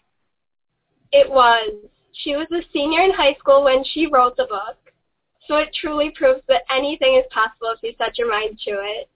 It 1.10 1.28
was. 1.28 1.74
She 2.12 2.36
was 2.36 2.46
a 2.52 2.62
senior 2.72 3.02
in 3.02 3.12
high 3.12 3.34
school 3.38 3.64
when 3.64 3.84
she 3.84 4.06
wrote 4.06 4.36
the 4.36 4.44
book. 4.44 4.76
So 5.52 5.58
it 5.58 5.68
truly 5.78 6.08
proves 6.16 6.40
that 6.48 6.62
anything 6.74 7.16
is 7.16 7.26
possible 7.30 7.74
if 7.76 7.82
you 7.82 7.92
set 7.98 8.16
your 8.16 8.30
mind 8.30 8.58
to 8.64 8.70
it 8.70 9.06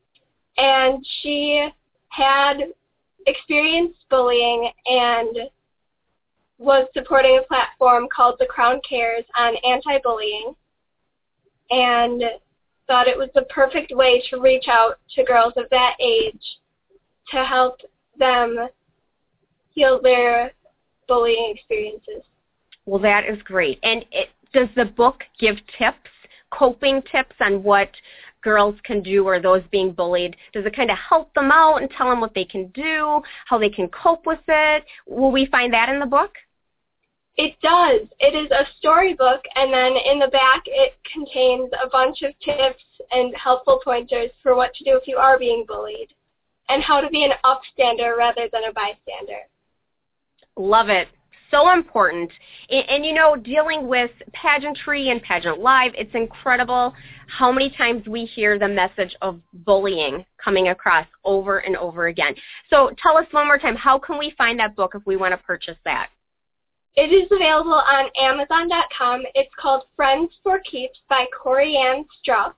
and 0.58 1.02
she 1.22 1.66
had 2.08 2.58
experienced 3.26 4.00
bullying 4.10 4.70
and 4.84 5.38
was 6.58 6.88
supporting 6.92 7.38
a 7.38 7.46
platform 7.48 8.06
called 8.14 8.36
The 8.38 8.44
Crown 8.44 8.82
Cares 8.86 9.24
on 9.38 9.54
anti-bullying 9.64 10.54
and 11.70 12.22
thought 12.86 13.08
it 13.08 13.16
was 13.16 13.30
the 13.34 13.46
perfect 13.48 13.96
way 13.96 14.22
to 14.28 14.38
reach 14.38 14.66
out 14.68 14.98
to 15.14 15.24
girls 15.24 15.54
of 15.56 15.64
that 15.70 15.96
age 16.00 16.58
to 17.30 17.46
help 17.46 17.80
them 18.18 18.68
heal 19.74 20.02
their 20.02 20.52
bullying 21.08 21.54
experiences. 21.56 22.24
Well, 22.84 23.00
that 23.00 23.24
is 23.24 23.40
great. 23.42 23.78
And 23.82 24.04
it, 24.12 24.28
does 24.52 24.68
the 24.74 24.86
book 24.86 25.22
give 25.38 25.56
tips, 25.78 26.08
coping 26.56 27.02
tips 27.10 27.36
on 27.40 27.62
what 27.62 27.90
girls 28.42 28.76
can 28.84 29.02
do 29.02 29.26
or 29.26 29.40
those 29.40 29.62
being 29.70 29.92
bullied? 29.92 30.36
Does 30.52 30.64
it 30.66 30.76
kind 30.76 30.90
of 30.90 30.98
help 30.98 31.32
them 31.34 31.50
out 31.50 31.82
and 31.82 31.90
tell 31.90 32.08
them 32.08 32.20
what 32.20 32.34
they 32.34 32.44
can 32.44 32.68
do, 32.68 33.20
how 33.46 33.58
they 33.58 33.70
can 33.70 33.88
cope 33.88 34.26
with 34.26 34.40
it? 34.48 34.84
Will 35.06 35.32
we 35.32 35.46
find 35.46 35.72
that 35.72 35.88
in 35.88 35.98
the 35.98 36.06
book? 36.06 36.32
It 37.36 37.54
does. 37.60 38.08
It 38.18 38.34
is 38.34 38.50
a 38.50 38.64
storybook, 38.78 39.42
and 39.56 39.70
then 39.70 39.92
in 39.96 40.18
the 40.18 40.28
back 40.28 40.62
it 40.66 40.94
contains 41.12 41.70
a 41.84 41.88
bunch 41.88 42.22
of 42.22 42.32
tips 42.42 42.82
and 43.10 43.34
helpful 43.36 43.80
pointers 43.84 44.30
for 44.42 44.56
what 44.56 44.72
to 44.74 44.84
do 44.84 44.96
if 44.96 45.06
you 45.06 45.18
are 45.18 45.38
being 45.38 45.64
bullied, 45.68 46.08
and 46.70 46.82
how 46.82 47.02
to 47.02 47.10
be 47.10 47.24
an 47.24 47.32
upstander 47.44 48.16
rather 48.16 48.48
than 48.52 48.64
a 48.64 48.72
bystander. 48.72 49.42
Love 50.56 50.88
it 50.88 51.08
so 51.56 51.72
important. 51.72 52.30
And, 52.70 52.88
and, 52.88 53.06
you 53.06 53.14
know, 53.14 53.36
dealing 53.36 53.88
with 53.88 54.10
pageantry 54.32 55.10
and 55.10 55.22
pageant 55.22 55.58
live, 55.58 55.92
it's 55.94 56.14
incredible 56.14 56.92
how 57.28 57.50
many 57.50 57.70
times 57.70 58.06
we 58.06 58.24
hear 58.24 58.58
the 58.58 58.68
message 58.68 59.16
of 59.22 59.40
bullying 59.64 60.24
coming 60.42 60.68
across 60.68 61.06
over 61.24 61.58
and 61.58 61.76
over 61.76 62.06
again. 62.06 62.34
So 62.70 62.90
tell 63.02 63.16
us 63.16 63.26
one 63.30 63.46
more 63.46 63.58
time, 63.58 63.76
how 63.76 63.98
can 63.98 64.18
we 64.18 64.34
find 64.38 64.58
that 64.60 64.76
book 64.76 64.92
if 64.94 65.04
we 65.06 65.16
want 65.16 65.32
to 65.32 65.38
purchase 65.38 65.78
that? 65.84 66.10
It 66.94 67.12
is 67.12 67.28
available 67.30 67.74
on 67.74 68.06
Amazon.com. 68.18 69.22
It's 69.34 69.50
called 69.60 69.84
Friends 69.96 70.30
for 70.42 70.60
Keeps 70.60 70.98
by 71.10 71.26
Corey 71.36 71.76
Ann 71.76 72.06
Strupp. 72.22 72.54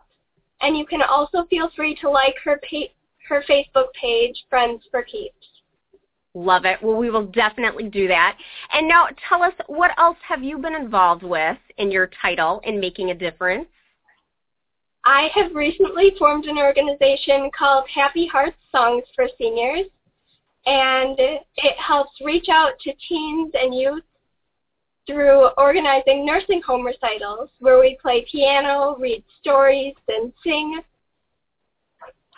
And 0.60 0.76
you 0.76 0.86
can 0.86 1.02
also 1.02 1.44
feel 1.50 1.70
free 1.74 1.96
to 2.02 2.10
like 2.10 2.34
her, 2.44 2.60
pa- 2.68 2.92
her 3.28 3.42
Facebook 3.48 3.92
page, 4.00 4.44
Friends 4.48 4.82
for 4.90 5.02
Keeps. 5.02 5.57
Love 6.34 6.64
it. 6.64 6.78
Well, 6.82 6.96
we 6.96 7.10
will 7.10 7.26
definitely 7.26 7.88
do 7.88 8.06
that. 8.08 8.36
And 8.72 8.86
now 8.86 9.08
tell 9.28 9.42
us, 9.42 9.54
what 9.66 9.90
else 9.98 10.18
have 10.26 10.42
you 10.42 10.58
been 10.58 10.74
involved 10.74 11.22
with 11.22 11.58
in 11.78 11.90
your 11.90 12.10
title 12.20 12.60
in 12.64 12.78
making 12.78 13.10
a 13.10 13.14
difference? 13.14 13.66
I 15.04 15.30
have 15.34 15.54
recently 15.54 16.12
formed 16.18 16.44
an 16.44 16.58
organization 16.58 17.50
called 17.58 17.84
Happy 17.92 18.26
Hearts 18.26 18.58
Songs 18.70 19.04
for 19.16 19.26
Seniors, 19.38 19.86
and 20.66 21.18
it 21.18 21.76
helps 21.78 22.20
reach 22.22 22.48
out 22.50 22.72
to 22.80 22.92
teens 23.08 23.52
and 23.54 23.74
youth 23.74 24.04
through 25.06 25.48
organizing 25.56 26.26
nursing 26.26 26.60
home 26.60 26.84
recitals 26.84 27.48
where 27.60 27.80
we 27.80 27.96
play 28.02 28.26
piano, 28.30 28.96
read 29.00 29.24
stories, 29.40 29.94
and 30.08 30.30
sing 30.44 30.82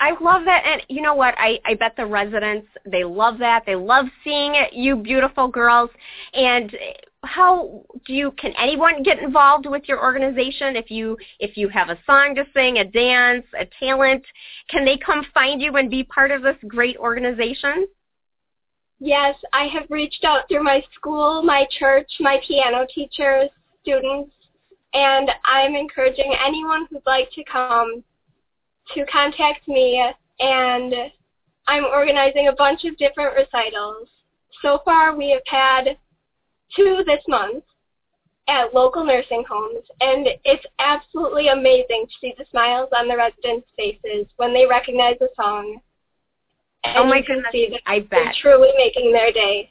I 0.00 0.12
love 0.19 0.47
that, 0.47 0.64
and 0.64 0.83
you 0.88 1.02
know 1.02 1.14
what? 1.14 1.35
I 1.37 1.61
I 1.66 1.75
bet 1.75 1.95
the 1.97 2.07
residents 2.07 2.66
they 2.87 3.04
love 3.04 3.38
that. 3.38 3.64
They 3.66 3.76
love 3.76 4.07
seeing 4.25 4.54
it, 4.54 4.73
you 4.73 4.97
beautiful 4.97 5.47
girls. 5.47 5.90
And 6.33 6.75
how 7.23 7.85
do 8.07 8.14
you? 8.14 8.30
Can 8.33 8.54
anyone 8.59 9.02
get 9.02 9.19
involved 9.19 9.66
with 9.66 9.83
your 9.87 10.02
organization 10.02 10.75
if 10.75 10.90
you 10.90 11.19
if 11.38 11.59
you 11.59 11.69
have 11.69 11.90
a 11.90 11.99
song 12.07 12.35
to 12.37 12.47
sing, 12.54 12.78
a 12.78 12.85
dance, 12.85 13.45
a 13.59 13.66
talent? 13.78 14.25
Can 14.71 14.87
they 14.87 14.97
come 14.97 15.26
find 15.35 15.61
you 15.61 15.76
and 15.76 15.90
be 15.90 16.02
part 16.04 16.30
of 16.30 16.40
this 16.40 16.57
great 16.66 16.97
organization? 16.97 17.87
Yes, 19.00 19.35
I 19.52 19.64
have 19.66 19.90
reached 19.90 20.25
out 20.25 20.49
through 20.49 20.64
my 20.64 20.83
school, 20.95 21.42
my 21.42 21.66
church, 21.78 22.11
my 22.21 22.40
piano 22.47 22.87
teachers, 22.95 23.50
students, 23.83 24.30
and 24.95 25.30
I'm 25.45 25.75
encouraging 25.75 26.35
anyone 26.42 26.87
who'd 26.90 27.02
like 27.07 27.30
to 27.33 27.45
come 27.45 28.02
to 28.94 29.06
contact 29.06 29.66
me 29.68 30.02
and 30.40 30.94
I'm 31.66 31.85
organizing 31.85 32.49
a 32.49 32.52
bunch 32.52 32.85
of 32.85 32.97
different 32.97 33.35
recitals. 33.37 34.09
So 34.62 34.80
far 34.85 35.16
we 35.16 35.30
have 35.30 35.42
had 35.47 35.97
two 36.75 37.02
this 37.06 37.23
month 37.28 37.64
at 38.49 38.75
local 38.75 39.04
nursing 39.04 39.44
homes 39.49 39.85
and 40.00 40.26
it's 40.44 40.64
absolutely 40.78 41.49
amazing 41.49 42.06
to 42.06 42.12
see 42.20 42.35
the 42.37 42.44
smiles 42.50 42.88
on 42.97 43.06
the 43.06 43.16
residents' 43.16 43.68
faces 43.76 44.26
when 44.37 44.52
they 44.52 44.66
recognize 44.66 45.16
a 45.20 45.28
song. 45.37 45.80
And 46.82 46.97
oh 46.97 47.04
my 47.04 47.20
goodness, 47.20 47.47
see 47.52 47.68
that 47.70 47.82
I 47.87 48.00
bet. 48.00 48.35
truly 48.40 48.70
making 48.76 49.12
their 49.12 49.32
day. 49.32 49.70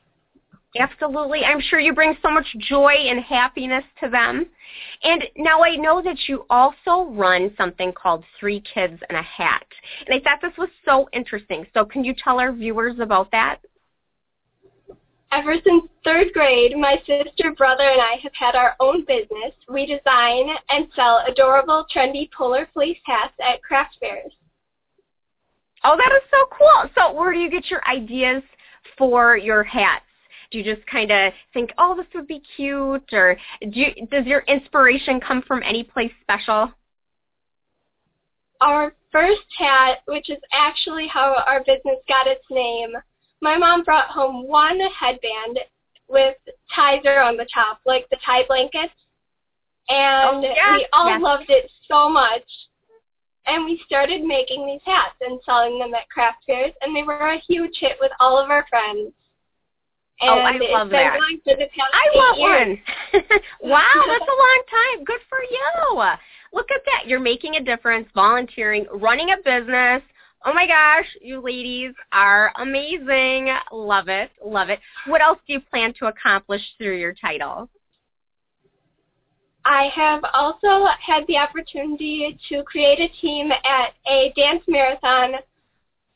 Absolutely. 0.78 1.44
I'm 1.44 1.60
sure 1.60 1.80
you 1.80 1.94
bring 1.94 2.16
so 2.22 2.30
much 2.30 2.46
joy 2.60 2.94
and 2.94 3.20
happiness 3.20 3.84
to 4.04 4.10
them. 4.10 4.46
And 5.04 5.24
now 5.36 5.64
I 5.64 5.76
know 5.76 6.02
that 6.02 6.18
you 6.28 6.46
also 6.50 7.10
run 7.12 7.52
something 7.58 7.92
called 7.92 8.24
Three 8.40 8.62
Kids 8.62 9.02
and 9.10 9.18
a 9.18 9.22
Hat. 9.22 9.66
And 10.06 10.14
I 10.14 10.24
thought 10.24 10.42
this 10.42 10.58
was 10.60 10.70
so 10.86 11.10
interesting. 11.12 11.66
So 11.74 11.86
can 11.86 12.04
you 12.04 12.14
tell 12.24 12.40
our 12.40 12.52
viewers 12.52 13.00
about 13.00 13.32
that? 13.32 13.60
Ever 15.32 15.56
since 15.64 15.84
third 16.04 16.28
grade, 16.34 16.76
my 16.78 16.98
sister, 17.06 17.52
brother, 17.56 17.84
and 17.84 18.02
I 18.02 18.18
have 18.22 18.34
had 18.34 18.56
our 18.56 18.76
own 18.80 19.06
business. 19.06 19.54
We 19.72 19.86
design 19.86 20.50
and 20.70 20.88
sell 20.96 21.24
adorable, 21.28 21.86
trendy 21.96 22.30
polar 22.36 22.68
fleece 22.74 22.98
hats 23.06 23.34
at 23.44 23.62
craft 23.64 23.98
fairs. 24.00 24.34
Oh, 25.84 25.96
that 25.98 26.12
is 26.16 26.24
so 26.32 26.46
cool. 26.58 26.90
So 26.96 27.14
where 27.14 27.32
do 27.32 27.40
you 27.40 27.50
get 27.50 27.70
your 27.70 27.82
ideas 27.88 28.44
for 28.98 29.38
your 29.38 29.64
hats? 29.64 30.04
Do 30.52 30.58
you 30.58 30.64
just 30.64 30.86
kind 30.88 31.12
of 31.12 31.34
think, 31.54 31.72
oh, 31.78 31.96
this 31.96 32.08
would 32.16 32.28
be 32.28 32.42
cute? 32.56 33.10
Or 33.14 33.38
do 33.62 33.80
you, 33.80 34.08
does 34.08 34.26
your 34.26 34.42
inspiration 34.48 35.20
come 35.20 35.44
from 35.48 35.62
any 35.64 35.84
place 35.84 36.12
special? 36.22 36.72
Our 38.62 38.94
first 39.12 39.42
hat, 39.58 40.00
which 40.06 40.30
is 40.30 40.40
actually 40.52 41.08
how 41.08 41.36
our 41.48 41.60
business 41.60 42.00
got 42.08 42.28
its 42.28 42.44
name, 42.50 42.94
my 43.42 43.58
mom 43.58 43.84
brought 43.84 44.10
home 44.10 44.48
one 44.48 44.80
headband 45.00 45.60
with 46.08 46.36
ties 46.76 47.02
on 47.06 47.38
the 47.38 47.48
top, 47.54 47.80
like 47.86 48.08
the 48.10 48.18
tie 48.26 48.44
blankets. 48.48 48.94
And 49.88 50.38
oh, 50.38 50.42
yeah. 50.42 50.76
we 50.76 50.88
all 50.94 51.10
yes. 51.10 51.22
loved 51.22 51.50
it 51.50 51.72
so 51.88 52.10
much. 52.10 52.44
And 53.46 53.66
we 53.66 53.82
started 53.86 54.24
making 54.24 54.66
these 54.68 54.82
hats 54.86 55.16
and 55.22 55.40
selling 55.46 55.80
them 55.80 55.94
at 55.94 56.10
craft 56.10 56.44
fairs, 56.46 56.74
and 56.82 56.96
they 56.96 57.04
were 57.04 57.34
a 57.34 57.42
huge 57.48 57.78
hit 57.80 57.98
with 58.00 58.12
all 58.20 58.38
of 58.38 58.52
our 58.52 58.66
friends. 58.70 59.12
And 60.22 60.32
oh, 60.32 60.40
I 60.40 60.80
love 60.80 60.90
that. 60.90 61.14
I 61.14 62.16
want 62.16 62.40
one. 62.40 62.82
wow, 63.62 64.04
that's 64.08 64.22
a 64.22 64.38
long 64.38 64.64
time. 64.70 65.06
Good 65.06 65.22
for 65.30 65.40
you. 65.50 66.04
Look 66.52 66.72
at 66.72 66.82
that. 66.86 67.08
You're 67.08 67.20
making 67.20 67.56
a 67.56 67.64
difference, 67.64 68.08
volunteering, 68.14 68.86
running 68.94 69.30
a 69.32 69.38
business. 69.38 70.02
Oh 70.46 70.54
my 70.54 70.68
gosh, 70.68 71.06
you 71.22 71.42
ladies 71.42 71.94
are 72.12 72.52
amazing. 72.58 73.54
Love 73.72 74.08
it. 74.08 74.32
Love 74.44 74.70
it. 74.70 74.80
What 75.08 75.22
else 75.22 75.40
do 75.48 75.54
you 75.54 75.60
plan 75.60 75.94
to 76.00 76.08
accomplish 76.08 76.62
through 76.78 76.98
your 76.98 77.14
title? 77.14 77.70
I 79.66 79.90
have 79.94 80.24
also 80.34 80.86
had 81.06 81.28
the 81.28 81.38
opportunity 81.38 82.40
to 82.50 82.64
create 82.64 83.00
a 83.00 83.10
team 83.22 83.52
at 83.52 83.94
a 84.10 84.34
dance 84.36 84.64
marathon 84.68 85.34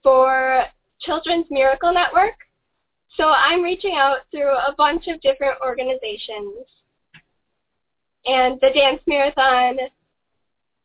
for 0.02 0.66
Children's 1.02 1.46
Miracle 1.50 1.94
Network. 1.94 2.36
So 3.18 3.26
I'm 3.30 3.62
reaching 3.62 3.96
out 3.96 4.20
through 4.32 4.50
a 4.50 4.74
bunch 4.78 5.08
of 5.08 5.22
different 5.22 5.58
organizations. 5.62 6.66
And 8.26 8.60
the 8.62 8.72
dance 8.74 9.02
marathon 9.06 9.78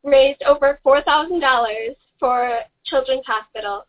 raised 0.03 0.43
over 0.43 0.79
$4,000 0.85 1.97
for 2.19 2.59
Children's 2.85 3.25
Hospital. 3.27 3.87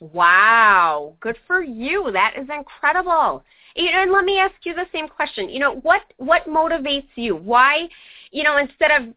Wow, 0.00 1.14
good 1.20 1.36
for 1.46 1.62
you. 1.62 2.10
That 2.12 2.34
is 2.36 2.48
incredible. 2.54 3.42
And 3.76 4.10
let 4.10 4.24
me 4.24 4.38
ask 4.38 4.54
you 4.64 4.74
the 4.74 4.86
same 4.92 5.08
question. 5.08 5.48
You 5.48 5.60
know, 5.60 5.74
what 5.76 6.02
what 6.16 6.46
motivates 6.46 7.08
you? 7.14 7.36
Why, 7.36 7.88
you 8.30 8.42
know, 8.42 8.56
instead 8.56 8.90
of 8.90 9.14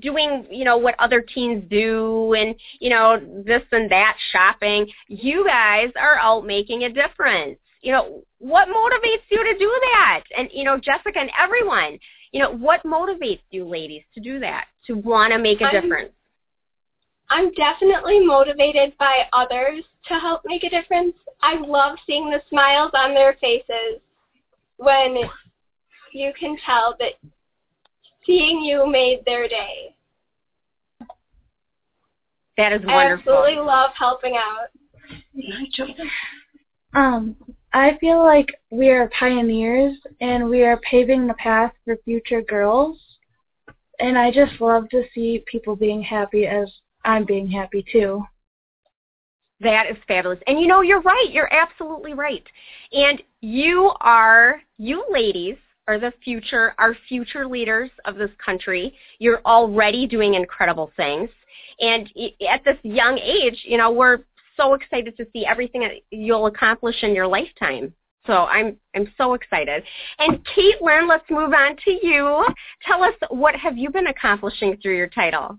doing, 0.00 0.46
you 0.50 0.64
know, 0.64 0.76
what 0.76 0.96
other 0.98 1.20
teens 1.20 1.64
do 1.70 2.34
and, 2.34 2.54
you 2.78 2.90
know, 2.90 3.18
this 3.44 3.62
and 3.72 3.90
that 3.90 4.16
shopping, 4.32 4.86
you 5.08 5.46
guys 5.46 5.90
are 5.96 6.18
out 6.18 6.44
making 6.44 6.84
a 6.84 6.92
difference 6.92 7.58
you 7.86 7.92
know, 7.92 8.24
what 8.40 8.66
motivates 8.66 9.22
you 9.30 9.44
to 9.44 9.56
do 9.56 9.80
that? 9.80 10.24
And, 10.36 10.48
you 10.52 10.64
know, 10.64 10.76
Jessica 10.76 11.20
and 11.20 11.30
everyone, 11.40 12.00
you 12.32 12.42
know, 12.42 12.50
what 12.50 12.82
motivates 12.82 13.42
you 13.52 13.64
ladies 13.64 14.02
to 14.14 14.20
do 14.20 14.40
that, 14.40 14.64
to 14.88 14.94
want 14.94 15.32
to 15.32 15.38
make 15.38 15.60
a 15.60 15.66
I'm, 15.66 15.82
difference? 15.82 16.10
I'm 17.30 17.52
definitely 17.52 18.26
motivated 18.26 18.92
by 18.98 19.28
others 19.32 19.84
to 20.08 20.14
help 20.14 20.40
make 20.44 20.64
a 20.64 20.68
difference. 20.68 21.14
I 21.42 21.60
love 21.64 21.96
seeing 22.08 22.28
the 22.28 22.42
smiles 22.50 22.90
on 22.92 23.14
their 23.14 23.36
faces 23.40 24.00
when 24.78 25.18
you 26.12 26.32
can 26.36 26.56
tell 26.66 26.96
that 26.98 27.12
seeing 28.26 28.62
you 28.62 28.90
made 28.90 29.20
their 29.24 29.46
day. 29.46 29.94
That 32.56 32.72
is 32.72 32.80
wonderful. 32.84 32.90
I 32.90 33.12
absolutely 33.12 33.64
love 33.64 33.90
helping 33.96 34.36
out. 34.36 34.70
Um, 36.94 37.36
I 37.72 37.96
feel 37.98 38.22
like 38.22 38.48
we 38.70 38.90
are 38.90 39.10
pioneers 39.18 39.96
and 40.20 40.48
we 40.48 40.64
are 40.64 40.80
paving 40.88 41.26
the 41.26 41.34
path 41.34 41.72
for 41.84 41.96
future 42.04 42.42
girls. 42.42 42.98
And 43.98 44.18
I 44.18 44.30
just 44.30 44.60
love 44.60 44.88
to 44.90 45.04
see 45.14 45.44
people 45.50 45.76
being 45.76 46.02
happy 46.02 46.46
as 46.46 46.70
I'm 47.04 47.24
being 47.24 47.50
happy 47.50 47.84
too. 47.90 48.22
That 49.60 49.86
is 49.90 49.96
fabulous. 50.06 50.38
And 50.46 50.60
you 50.60 50.66
know, 50.66 50.82
you're 50.82 51.00
right. 51.00 51.28
You're 51.30 51.52
absolutely 51.52 52.12
right. 52.12 52.44
And 52.92 53.22
you 53.40 53.92
are, 54.00 54.60
you 54.78 55.04
ladies 55.10 55.56
are 55.88 55.98
the 55.98 56.12
future, 56.22 56.74
are 56.78 56.96
future 57.08 57.46
leaders 57.46 57.90
of 58.04 58.16
this 58.16 58.30
country. 58.44 58.94
You're 59.18 59.40
already 59.46 60.06
doing 60.06 60.34
incredible 60.34 60.90
things. 60.96 61.30
And 61.80 62.10
at 62.48 62.64
this 62.64 62.76
young 62.82 63.18
age, 63.18 63.62
you 63.64 63.78
know, 63.78 63.90
we're 63.90 64.18
so 64.56 64.74
excited 64.74 65.16
to 65.16 65.26
see 65.32 65.46
everything 65.46 65.82
that 65.82 65.92
you'll 66.10 66.46
accomplish 66.46 66.96
in 67.02 67.14
your 67.14 67.26
lifetime. 67.26 67.92
So 68.26 68.32
I'm 68.32 68.76
I'm 68.94 69.12
so 69.16 69.34
excited. 69.34 69.84
And 70.18 70.44
Caitlin, 70.56 71.08
let's 71.08 71.28
move 71.30 71.52
on 71.52 71.76
to 71.84 71.90
you. 71.90 72.44
Tell 72.84 73.02
us 73.02 73.14
what 73.30 73.54
have 73.54 73.78
you 73.78 73.90
been 73.90 74.08
accomplishing 74.08 74.76
through 74.82 74.96
your 74.96 75.08
title? 75.08 75.58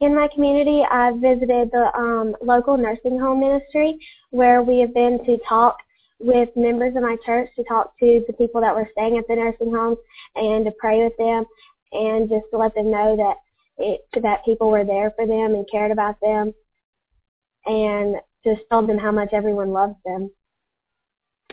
In 0.00 0.14
my 0.14 0.28
community, 0.34 0.82
I've 0.90 1.16
visited 1.16 1.70
the 1.70 1.90
um, 1.96 2.36
local 2.42 2.76
nursing 2.76 3.18
home 3.18 3.40
ministry 3.40 3.96
where 4.30 4.62
we 4.62 4.80
have 4.80 4.92
been 4.92 5.24
to 5.24 5.38
talk 5.48 5.78
with 6.18 6.48
members 6.56 6.94
of 6.96 7.02
my 7.02 7.16
church 7.24 7.48
to 7.56 7.64
talk 7.64 7.98
to 8.00 8.22
the 8.26 8.32
people 8.34 8.60
that 8.60 8.74
were 8.74 8.88
staying 8.92 9.16
at 9.16 9.26
the 9.28 9.36
nursing 9.36 9.72
homes 9.72 9.98
and 10.36 10.64
to 10.64 10.72
pray 10.78 11.02
with 11.02 11.16
them 11.16 11.44
and 11.92 12.28
just 12.28 12.44
to 12.50 12.58
let 12.58 12.74
them 12.74 12.90
know 12.90 13.16
that 13.16 13.36
it, 13.78 14.06
that 14.22 14.44
people 14.44 14.70
were 14.70 14.84
there 14.84 15.12
for 15.16 15.26
them 15.26 15.54
and 15.54 15.68
cared 15.70 15.90
about 15.90 16.20
them 16.20 16.52
and 17.66 18.16
just 18.44 18.62
told 18.70 18.88
them 18.88 18.98
how 18.98 19.10
much 19.10 19.30
everyone 19.32 19.72
loves 19.72 19.96
them. 20.04 20.30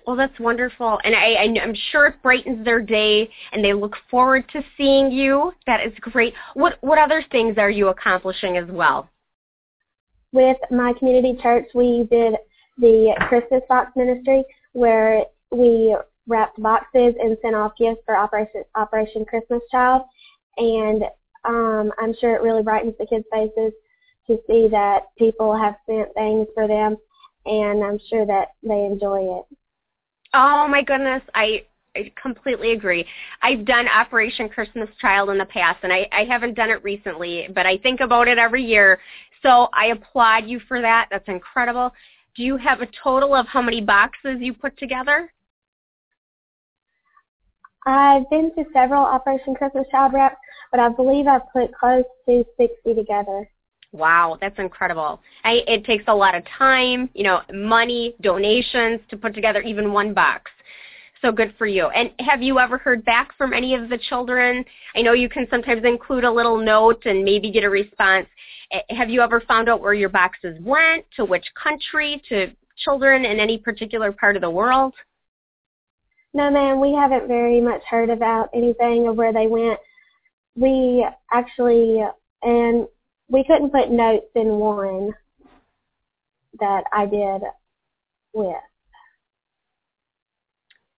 Well, 0.06 0.15
that's 0.15 0.39
wonderful, 0.39 1.00
and 1.04 1.15
I, 1.15 1.34
I, 1.34 1.62
I'm 1.62 1.76
sure 1.91 2.08
it 2.08 2.21
brightens 2.24 2.65
their 2.65 2.82
day, 2.82 3.30
and 3.52 3.63
they 3.63 3.74
look 3.74 3.95
forward 4.10 4.50
to 4.50 4.63
seeing 4.76 5.12
you. 5.12 5.52
That 5.67 5.86
is 5.86 5.93
great. 6.02 6.34
What 6.56 6.78
what 6.82 6.97
other 6.97 7.24
things 7.32 7.58
are 7.58 7.69
you 7.69 7.89
accomplishing 7.89 8.58
as 8.58 8.67
well? 8.69 9.10
With 10.32 10.58
my 10.71 10.93
community 10.97 11.38
church, 11.41 11.67
we 11.76 12.08
did 12.10 12.36
the 12.80 13.13
Christmas 13.28 13.62
box 13.69 13.91
ministry, 13.95 14.43
where 14.74 15.26
we 15.52 15.95
wrapped 16.28 16.60
boxes 16.62 17.13
and 17.21 17.38
sent 17.41 17.56
off 17.56 17.74
gifts 17.78 18.02
for 18.06 18.17
Operation 18.17 18.63
Operation 18.74 19.24
Christmas 19.26 19.62
Child, 19.69 20.02
and 20.58 21.04
um, 21.45 21.91
I'm 22.00 22.15
sure 22.19 22.36
it 22.36 22.41
really 22.41 22.63
brightens 22.63 22.95
the 22.97 23.06
kids' 23.06 23.26
faces 23.32 23.71
to 24.32 24.41
see 24.48 24.67
that 24.70 25.15
people 25.17 25.56
have 25.56 25.76
sent 25.86 26.13
things 26.13 26.48
for 26.54 26.67
them, 26.67 26.98
and 27.46 27.84
I'm 27.84 28.00
sure 28.10 28.26
that 28.26 28.50
they 28.63 28.86
enjoy 28.86 29.39
it. 29.39 29.58
Oh 30.34 30.67
my 30.67 30.82
goodness, 30.82 31.22
I 31.36 31.65
I 31.96 32.12
completely 32.22 32.72
agree. 32.72 33.06
I've 33.41 33.65
done 33.65 33.88
Operation 33.89 34.48
Christmas 34.48 34.88
Child 35.02 35.30
in 35.30 35.38
the 35.38 35.46
past, 35.46 35.80
and 35.84 35.91
I, 35.91 36.08
I 36.13 36.24
haven't 36.24 36.54
done 36.54 36.70
it 36.70 36.82
recently, 36.86 37.50
but 37.54 37.65
I 37.65 37.78
think 37.78 38.00
about 38.00 38.30
it 38.30 38.38
every 38.38 38.63
year. 38.63 39.00
So 39.44 39.67
I 39.74 39.88
applaud 39.88 40.46
you 40.48 40.62
for 40.70 40.80
that. 40.80 41.10
That's 41.12 41.28
incredible. 41.28 41.91
Do 42.38 42.44
you 42.44 42.56
have 42.56 42.80
a 42.80 42.88
total 43.04 43.36
of 43.36 43.46
how 43.48 43.62
many 43.62 43.82
boxes 43.82 44.38
you 44.39 44.54
put 44.54 44.78
together? 44.78 45.34
I've 47.86 48.30
been 48.30 48.54
to 48.56 48.63
several 48.72 49.04
Operation 49.04 49.56
Christmas 49.56 49.88
Child 49.91 50.13
wraps, 50.13 50.38
but 50.72 50.80
I 50.80 50.88
believe 50.88 51.28
I've 51.28 51.52
put 51.52 51.74
close 51.74 52.06
to 52.28 52.46
60 52.58 52.94
together. 52.94 53.50
Wow, 53.93 54.38
that's 54.39 54.58
incredible. 54.58 55.21
I, 55.43 55.62
it 55.67 55.86
takes 55.86 56.06
a 56.08 56.15
lot 56.15 56.34
of 56.34 56.43
time, 56.58 57.10
you 57.13 57.23
know, 57.23 57.41
money, 57.54 58.15
donations 58.21 59.01
to 59.10 59.17
put 59.17 59.36
together 59.36 59.62
even 59.62 59.91
one 59.91 60.13
box. 60.13 60.49
So 61.21 61.32
good 61.32 61.54
for 61.58 61.67
you. 61.67 61.88
And 61.88 62.10
have 62.19 62.41
you 62.41 62.58
ever 62.58 62.77
heard 62.77 63.04
back 63.06 63.38
from 63.38 63.54
any 63.54 63.75
of 63.75 63.89
the 63.89 63.97
children? 63.97 64.65
I 64.95 65.01
know 65.01 65.13
you 65.13 65.30
can 65.30 65.45
sometimes 65.51 65.84
include 65.84 66.23
a 66.23 66.32
little 66.32 66.58
note 66.58 67.06
and 67.06 67.23
maybe 67.23 67.51
get 67.51 67.63
a 67.63 67.69
response. 67.69 68.27
Have 68.89 69.10
you 69.10 69.21
ever 69.21 69.41
found 69.41 69.69
out 69.69 69.82
where 69.82 69.93
your 69.93 70.10
boxes 70.10 70.58
went, 70.62 71.06
to 71.17 71.25
which 71.25 71.45
country, 71.62 72.23
to 72.30 72.47
children 72.77 73.25
in 73.25 73.39
any 73.39 73.58
particular 73.58 74.12
part 74.12 74.36
of 74.36 74.41
the 74.41 74.49
world? 74.49 74.93
No, 76.34 76.49
ma'am, 76.49 76.80
we 76.80 76.93
haven't 76.93 77.27
very 77.27 77.60
much 77.60 77.84
heard 77.89 78.10
about 78.10 78.49
anything 78.54 79.08
of 79.08 79.17
where 79.17 79.34
they 79.34 79.47
went. 79.47 79.80
We 80.56 81.06
actually, 81.32 82.01
and 82.41 82.88
we 83.32 83.46
couldn't 83.46 83.72
put 83.72 83.89
notes 83.89 84.28
in 84.36 84.58
one 84.58 85.13
that 86.60 86.84
I 86.91 87.06
did 87.06 87.41
with. 88.34 88.56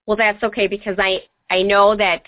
Well, 0.07 0.17
that's 0.17 0.43
okay 0.43 0.67
because 0.67 0.95
I, 0.97 1.19
I 1.49 1.61
know 1.61 1.95
that 1.95 2.23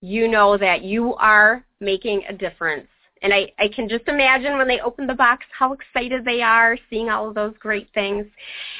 you 0.00 0.28
know 0.28 0.56
that 0.56 0.82
you 0.82 1.14
are 1.16 1.64
making 1.80 2.22
a 2.28 2.32
difference. 2.32 2.86
And 3.22 3.34
I, 3.34 3.52
I 3.58 3.68
can 3.68 3.86
just 3.86 4.08
imagine 4.08 4.56
when 4.56 4.66
they 4.66 4.80
open 4.80 5.06
the 5.06 5.14
box 5.14 5.44
how 5.52 5.74
excited 5.74 6.24
they 6.24 6.40
are 6.40 6.78
seeing 6.88 7.10
all 7.10 7.28
of 7.28 7.34
those 7.34 7.52
great 7.58 7.88
things. 7.92 8.24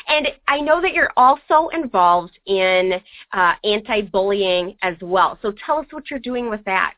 And 0.08 0.28
I 0.48 0.60
know 0.60 0.80
that 0.80 0.94
you're 0.94 1.12
also 1.16 1.68
involved 1.74 2.38
in 2.46 2.94
uh, 3.34 3.52
anti-bullying 3.64 4.78
as 4.80 4.94
well. 5.02 5.38
So 5.42 5.52
tell 5.66 5.78
us 5.78 5.86
what 5.90 6.10
you're 6.10 6.20
doing 6.20 6.48
with 6.48 6.64
that. 6.64 6.94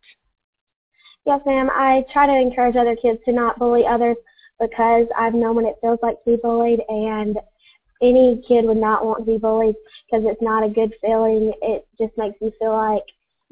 Yes, 1.24 1.40
ma'am. 1.46 1.70
I 1.72 2.04
try 2.12 2.26
to 2.26 2.37
encourage 2.37 2.76
other 2.76 2.96
kids 2.96 3.20
to 3.24 3.32
not 3.32 3.58
bully 3.58 3.87
others 3.87 4.16
because 4.58 5.06
I've 5.16 5.35
known 5.35 5.56
what 5.56 5.64
it 5.64 5.76
feels 5.80 5.98
like 6.02 6.22
to 6.24 6.32
be 6.32 6.37
bullied 6.37 6.80
and 6.88 7.38
any 8.02 8.42
kid 8.46 8.64
would 8.64 8.76
not 8.76 9.04
want 9.04 9.20
to 9.20 9.32
be 9.32 9.38
bullied 9.38 9.76
because 10.06 10.26
it's 10.26 10.42
not 10.42 10.64
a 10.64 10.68
good 10.68 10.92
feeling. 11.00 11.52
It 11.62 11.87
just 11.98 12.16
makes 12.18 12.37
you 12.40 12.52
feel 12.58 12.72
like 12.72 13.04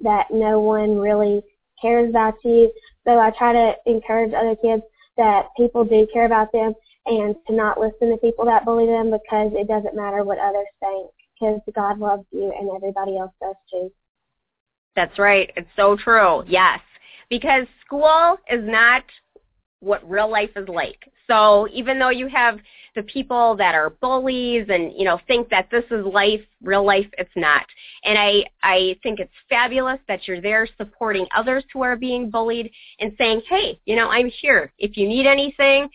that 0.02 0.30
no 0.30 0.58
one 0.58 0.98
really 0.98 1.42
cares 1.80 2.10
about 2.10 2.34
you. 2.44 2.72
So 3.04 3.18
I 3.18 3.30
try 3.30 3.52
to 3.52 3.74
encourage 3.86 4.34
other 4.34 4.56
kids 4.56 4.82
that 5.16 5.46
people 5.56 5.84
do 5.84 6.06
care 6.12 6.26
about 6.26 6.50
them 6.52 6.74
and 7.06 7.36
to 7.46 7.54
not 7.54 7.78
listen 7.78 8.10
to 8.10 8.16
people 8.16 8.44
that 8.46 8.64
bully 8.64 8.86
them 8.86 9.10
because 9.10 9.52
it 9.54 9.68
doesn't 9.68 9.94
matter 9.94 10.24
what 10.24 10.38
others 10.38 10.66
think 10.80 11.10
because 11.34 11.60
God 11.74 11.98
loves 11.98 12.24
you 12.32 12.52
and 12.58 12.70
everybody 12.70 13.16
else 13.16 13.32
does 13.40 13.54
too. 13.70 13.92
That's 14.96 15.18
right. 15.18 15.50
It's 15.56 15.68
so 15.76 15.96
true. 15.96 16.42
Yes. 16.46 16.80
Because 17.30 17.66
school 17.86 18.36
is 18.50 18.60
not 18.62 19.04
what 19.80 20.08
real 20.08 20.30
life 20.30 20.50
is 20.56 20.68
like. 20.68 20.98
So 21.26 21.68
even 21.72 21.98
though 21.98 22.10
you 22.10 22.28
have 22.28 22.58
the 22.96 23.02
people 23.04 23.54
that 23.56 23.74
are 23.74 23.90
bullies 23.90 24.66
and 24.68 24.92
you 24.96 25.04
know 25.04 25.20
think 25.26 25.48
that 25.50 25.68
this 25.70 25.84
is 25.90 26.04
life, 26.04 26.40
real 26.62 26.84
life 26.84 27.06
it's 27.18 27.30
not. 27.36 27.64
And 28.04 28.18
I 28.18 28.44
I 28.62 28.96
think 29.02 29.20
it's 29.20 29.32
fabulous 29.48 29.98
that 30.08 30.26
you're 30.26 30.40
there 30.40 30.68
supporting 30.76 31.26
others 31.34 31.64
who 31.72 31.82
are 31.82 31.96
being 31.96 32.30
bullied 32.30 32.70
and 32.98 33.12
saying, 33.16 33.42
"Hey, 33.48 33.78
you 33.86 33.96
know, 33.96 34.08
I'm 34.08 34.30
here. 34.40 34.72
If 34.78 34.96
you 34.96 35.08
need 35.08 35.26
anything, 35.26 35.88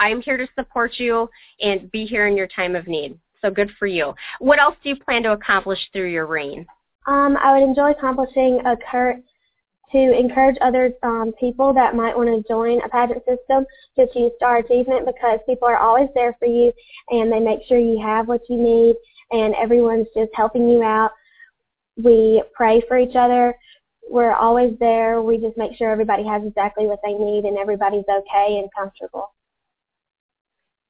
I'm 0.00 0.20
here 0.22 0.36
to 0.36 0.48
support 0.54 0.98
you 0.98 1.28
and 1.60 1.90
be 1.90 2.06
here 2.06 2.26
in 2.26 2.36
your 2.36 2.48
time 2.48 2.74
of 2.74 2.88
need." 2.88 3.18
So 3.42 3.50
good 3.50 3.70
for 3.78 3.86
you. 3.86 4.14
What 4.40 4.58
else 4.58 4.74
do 4.82 4.88
you 4.88 4.96
plan 4.96 5.22
to 5.24 5.32
accomplish 5.32 5.78
through 5.92 6.10
your 6.10 6.26
reign? 6.26 6.66
Um, 7.06 7.36
I 7.36 7.52
would 7.52 7.62
enjoy 7.62 7.90
accomplishing 7.92 8.60
a 8.66 8.76
cur- 8.90 9.20
to 9.92 10.18
encourage 10.18 10.56
other 10.60 10.92
um, 11.02 11.32
people 11.38 11.72
that 11.74 11.94
might 11.94 12.16
want 12.16 12.28
to 12.28 12.48
join 12.48 12.80
a 12.82 12.88
pageant 12.88 13.22
system 13.24 13.64
to 13.98 14.06
choose 14.12 14.32
Star 14.36 14.58
Achievement 14.58 15.06
because 15.06 15.40
people 15.46 15.68
are 15.68 15.78
always 15.78 16.08
there 16.14 16.36
for 16.38 16.46
you 16.46 16.72
and 17.10 17.32
they 17.32 17.40
make 17.40 17.60
sure 17.66 17.78
you 17.78 18.00
have 18.00 18.28
what 18.28 18.42
you 18.48 18.56
need 18.56 18.96
and 19.30 19.54
everyone's 19.54 20.06
just 20.14 20.30
helping 20.34 20.68
you 20.68 20.82
out. 20.82 21.10
We 21.96 22.42
pray 22.54 22.82
for 22.86 22.98
each 22.98 23.16
other. 23.16 23.54
We're 24.10 24.34
always 24.34 24.74
there. 24.78 25.20
We 25.22 25.38
just 25.38 25.56
make 25.56 25.76
sure 25.76 25.90
everybody 25.90 26.24
has 26.24 26.42
exactly 26.44 26.86
what 26.86 27.00
they 27.04 27.12
need 27.12 27.44
and 27.44 27.58
everybody's 27.58 28.04
okay 28.08 28.58
and 28.58 28.68
comfortable. 28.76 29.32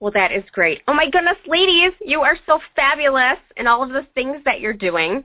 Well, 0.00 0.12
that 0.12 0.30
is 0.30 0.44
great. 0.52 0.82
Oh 0.86 0.94
my 0.94 1.10
goodness, 1.10 1.38
ladies, 1.46 1.92
you 2.00 2.20
are 2.20 2.38
so 2.46 2.60
fabulous 2.76 3.38
in 3.56 3.66
all 3.66 3.82
of 3.82 3.90
the 3.90 4.06
things 4.14 4.36
that 4.44 4.60
you're 4.60 4.72
doing. 4.72 5.24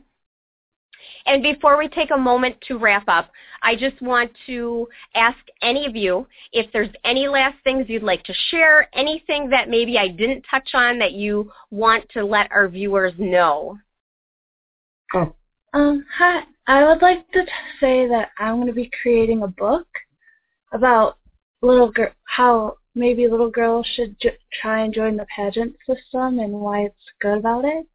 And 1.25 1.41
before 1.41 1.77
we 1.77 1.87
take 1.87 2.11
a 2.11 2.17
moment 2.17 2.55
to 2.67 2.77
wrap 2.77 3.05
up, 3.07 3.31
I 3.61 3.75
just 3.75 4.01
want 4.01 4.31
to 4.47 4.87
ask 5.15 5.37
any 5.61 5.85
of 5.85 5.95
you 5.95 6.27
if 6.51 6.71
there's 6.73 6.89
any 7.05 7.27
last 7.27 7.55
things 7.63 7.85
you'd 7.87 8.03
like 8.03 8.23
to 8.25 8.33
share, 8.49 8.89
anything 8.93 9.49
that 9.49 9.69
maybe 9.69 9.97
I 9.97 10.09
didn't 10.09 10.45
touch 10.49 10.69
on 10.73 10.99
that 10.99 11.13
you 11.13 11.51
want 11.71 12.09
to 12.09 12.25
let 12.25 12.51
our 12.51 12.67
viewers 12.67 13.13
know. 13.17 13.77
Oh. 15.13 15.33
Um, 15.73 16.05
hi. 16.15 16.41
I 16.67 16.85
would 16.85 17.01
like 17.01 17.29
to 17.31 17.43
say 17.79 18.07
that 18.07 18.29
I'm 18.39 18.55
going 18.55 18.67
to 18.67 18.73
be 18.73 18.91
creating 19.01 19.43
a 19.43 19.47
book 19.47 19.87
about 20.71 21.17
little 21.61 21.91
girl, 21.91 22.11
how 22.25 22.77
maybe 22.95 23.27
little 23.27 23.49
girls 23.49 23.87
should 23.95 24.19
j- 24.19 24.37
try 24.61 24.81
and 24.83 24.93
join 24.93 25.17
the 25.17 25.25
pageant 25.35 25.75
system 25.87 26.39
and 26.39 26.53
why 26.53 26.81
it's 26.81 26.95
good 27.21 27.37
about 27.37 27.65
it. 27.65 27.85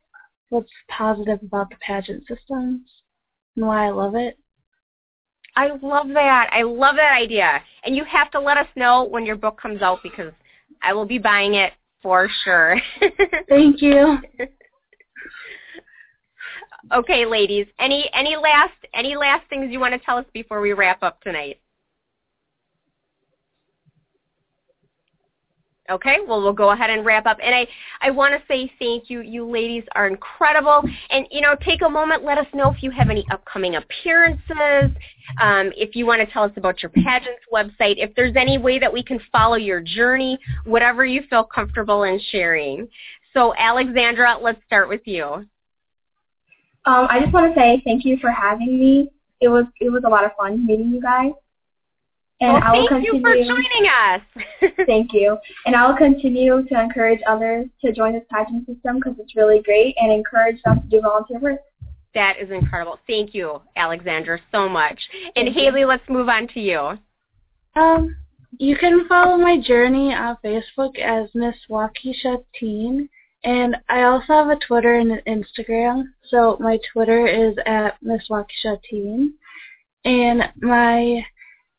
What's 0.51 0.73
positive 0.89 1.41
about 1.43 1.71
the 1.71 1.77
pageant 1.77 2.25
systems 2.27 2.81
and 3.59 3.67
why 3.67 3.87
I 3.87 3.91
love 3.91 4.15
it. 4.15 4.39
I 5.57 5.71
love 5.83 6.09
that. 6.15 6.49
I 6.53 6.63
love 6.63 6.95
that 6.97 7.13
idea. 7.13 7.61
And 7.85 7.97
you 7.97 8.05
have 8.05 8.31
to 8.31 8.41
let 8.41 8.57
us 8.57 8.69
know 8.77 9.05
when 9.05 9.27
your 9.27 9.35
book 9.35 9.61
comes 9.61 9.83
out 9.83 9.99
because 10.05 10.33
I 10.83 10.93
will 10.93 11.05
be 11.05 11.19
buying 11.19 11.55
it 11.55 11.73
for 12.01 12.29
sure. 12.45 12.81
Thank 13.49 13.83
you. 13.83 14.19
okay, 16.95 17.27
ladies. 17.27 17.67
Any 17.81 18.09
any 18.15 18.37
last 18.37 18.75
any 18.95 19.17
last 19.17 19.49
things 19.51 19.73
you 19.73 19.81
want 19.81 19.95
to 19.95 19.99
tell 19.99 20.19
us 20.19 20.27
before 20.33 20.61
we 20.61 20.73
wrap 20.73 21.03
up 21.03 21.21
tonight? 21.23 21.59
Okay, 25.91 26.19
well, 26.27 26.43
we'll 26.43 26.53
go 26.53 26.71
ahead 26.71 26.91
and 26.91 27.05
wrap 27.05 27.27
up. 27.27 27.39
And 27.43 27.55
I, 27.55 27.67
I 28.03 28.11
want 28.11 28.35
to 28.35 28.47
say 28.47 28.71
thank 28.79 29.09
you. 29.09 29.21
You 29.21 29.49
ladies 29.49 29.85
are 29.95 30.07
incredible. 30.07 30.83
And, 31.11 31.27
you 31.31 31.41
know, 31.41 31.57
take 31.65 31.83
a 31.83 31.89
moment. 31.89 32.25
Let 32.25 32.37
us 32.37 32.47
know 32.53 32.71
if 32.71 32.83
you 32.83 32.91
have 32.91 33.09
any 33.09 33.25
upcoming 33.31 33.77
appearances, 33.77 34.95
um, 35.41 35.73
if 35.77 35.97
you 35.97 36.05
want 36.05 36.21
to 36.21 36.33
tell 36.33 36.45
us 36.45 36.53
about 36.57 36.83
your 36.83 36.91
pageant's 36.91 37.43
website, 37.53 37.95
if 37.97 38.15
there's 38.15 38.37
any 38.37 38.59
way 38.59 38.79
that 38.79 38.93
we 38.93 39.03
can 39.03 39.19
follow 39.33 39.57
your 39.57 39.81
journey, 39.81 40.39
whatever 40.65 41.05
you 41.07 41.23
feel 41.31 41.45
comfortable 41.45 42.03
in 42.03 42.21
sharing. 42.31 42.89
So, 43.33 43.55
Alexandra, 43.57 44.37
let's 44.41 44.61
start 44.67 44.89
with 44.89 45.03
you. 45.07 45.25
Um, 46.85 47.07
I 47.11 47.21
just 47.21 47.33
want 47.33 47.55
to 47.55 47.61
say 47.61 47.83
thank 47.85 48.05
you 48.05 48.17
for 48.19 48.31
having 48.31 48.79
me. 48.79 49.11
It 49.41 49.49
was 49.49 49.67
it 49.81 49.91
was 49.91 50.05
a 50.05 50.09
lot 50.09 50.25
of 50.25 50.31
fun 50.37 50.67
meeting 50.67 50.91
you 50.91 51.01
guys. 51.01 51.33
And 52.41 52.53
well, 52.53 52.63
I 52.63 52.73
will 52.73 52.89
thank 52.89 53.05
continue, 53.05 53.15
you 53.15 53.21
for 53.21 53.35
joining 53.35 53.89
us. 53.89 54.77
thank 54.87 55.13
you. 55.13 55.37
And 55.67 55.75
I 55.75 55.89
will 55.89 55.97
continue 55.97 56.65
to 56.69 56.81
encourage 56.81 57.21
others 57.27 57.67
to 57.85 57.93
join 57.93 58.13
this 58.13 58.23
pageant 58.31 58.67
system 58.67 58.97
because 58.97 59.15
it's 59.19 59.35
really 59.35 59.61
great 59.63 59.97
and 59.99 60.13
encourage 60.13 60.63
them 60.63 60.81
to 60.81 60.87
do 60.87 61.01
volunteer 61.01 61.41
work. 61.41 61.61
That 62.15 62.37
is 62.41 62.51
incredible. 62.51 62.99
Thank 63.07 63.35
you, 63.35 63.61
Alexandra, 63.77 64.41
so 64.53 64.69
much. 64.69 65.01
And 65.37 65.47
thank 65.47 65.57
Haley, 65.57 65.81
you. 65.81 65.87
let's 65.87 66.09
move 66.09 66.29
on 66.29 66.49
to 66.49 66.61
you. 66.61 66.99
Um, 67.75 68.17
you 68.59 68.77
can 68.77 69.07
follow 69.09 69.37
my 69.37 69.61
journey 69.61 70.15
on 70.15 70.37
Facebook 70.45 70.99
as 70.99 71.29
Miss 71.35 71.55
Waukesha 71.69 72.43
Teen. 72.59 73.09
And 73.45 73.77
I 73.89 74.03
also 74.03 74.27
have 74.29 74.49
a 74.49 74.59
Twitter 74.67 74.95
and 74.95 75.13
an 75.13 75.23
Instagram. 75.27 76.05
So 76.29 76.57
my 76.61 76.79
Twitter 76.93 77.27
is 77.27 77.57
at 77.67 78.01
Miss 78.03 78.23
Waukesha 78.29 78.81
Teen. 78.89 79.35
And 80.05 80.43
my 80.61 81.25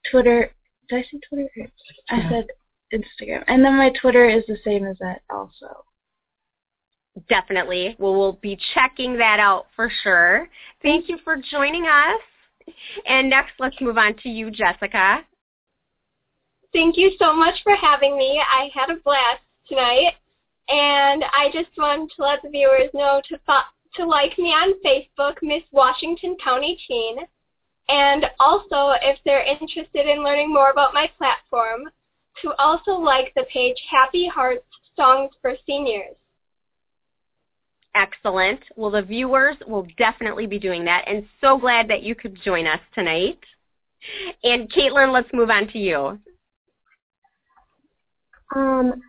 Twitter. 0.10 0.52
Did 0.90 1.00
I 1.00 1.02
say 1.04 1.20
Twitter? 1.28 1.72
I 2.10 2.30
said 2.30 2.48
Instagram. 2.94 3.44
And 3.48 3.64
then 3.64 3.78
my 3.78 3.92
Twitter 4.02 4.28
is 4.30 4.44
the 4.48 4.58
same 4.64 4.86
as 4.86 4.98
that 5.00 5.22
also. 5.30 5.86
Definitely. 7.28 7.96
Well, 8.00 8.16
we'll 8.16 8.34
be 8.42 8.58
checking 8.74 9.18
that 9.18 9.40
out 9.40 9.68
for 9.76 9.92
sure. 10.04 10.48
Thank 10.82 11.10
you 11.10 11.18
for 11.24 11.38
joining 11.52 11.86
us. 11.86 12.22
And 13.08 13.30
next, 13.30 13.54
let's 13.60 13.80
move 13.82 13.98
on 13.98 14.16
to 14.24 14.30
you, 14.30 14.52
Jessica. 14.52 15.26
Thank 16.72 16.98
you 16.98 17.12
so 17.18 17.36
much 17.36 17.56
for 17.64 17.76
having 17.76 18.18
me. 18.18 18.40
I 18.40 18.70
had 18.74 18.92
a 18.92 19.00
blast 19.04 19.42
tonight. 19.68 20.14
And 20.70 21.24
I 21.34 21.50
just 21.52 21.70
want 21.78 22.12
to 22.16 22.22
let 22.22 22.44
the 22.44 22.50
viewers 22.50 22.92
know 22.94 23.22
to, 23.28 23.40
fo- 23.46 23.70
to 23.96 24.06
like 24.06 24.38
me 24.38 24.50
on 24.50 24.80
Facebook, 24.86 25.38
Miss 25.42 25.64
Washington 25.72 26.38
County 26.44 26.78
Teen. 26.88 27.18
And 27.90 28.26
also, 28.40 28.94
if 29.02 29.18
they're 29.26 29.46
interested 29.46 30.08
in 30.08 30.24
learning 30.24 30.54
more 30.54 30.70
about 30.70 30.94
my 30.94 31.10
platform, 31.18 31.90
to 32.42 32.54
also 32.60 32.92
like 32.92 33.34
the 33.36 33.46
page 33.52 33.76
Happy 33.90 34.28
Hearts 34.28 34.64
Songs 34.96 35.32
for 35.42 35.56
Seniors. 35.66 36.16
Excellent. 37.96 38.60
Well, 38.76 38.92
the 38.92 39.02
viewers 39.02 39.58
will 39.68 39.88
definitely 39.98 40.46
be 40.46 40.60
doing 40.60 40.86
that, 40.86 41.06
and 41.08 41.26
so 41.42 41.58
glad 41.58 41.88
that 41.90 42.04
you 42.04 42.16
could 42.16 42.40
join 42.44 42.68
us 42.68 42.80
tonight. 42.94 43.40
And 44.44 44.72
Caitlin, 44.72 45.12
let's 45.12 45.30
move 45.34 45.50
on 45.50 45.68
to 45.70 45.80
you. 45.80 46.20
Um, 48.56 49.02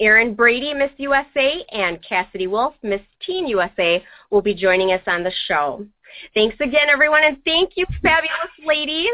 Erin 0.01 0.35
Brady, 0.35 0.75
Miss 0.75 0.91
USA, 0.97 1.65
and 1.71 2.03
Cassidy 2.03 2.47
Wolf, 2.47 2.75
Miss 2.83 3.03
Teen 3.25 3.47
USA, 3.47 4.03
will 4.31 4.43
be 4.43 4.55
joining 4.55 4.93
us 4.93 5.03
on 5.07 5.23
the 5.23 5.33
show. 5.47 5.87
Thanks 6.35 6.57
again, 6.61 6.88
everyone, 6.91 7.23
and 7.25 7.38
thank 7.45 7.73
you, 7.77 7.87
fabulous 8.03 8.51
ladies. 8.67 9.11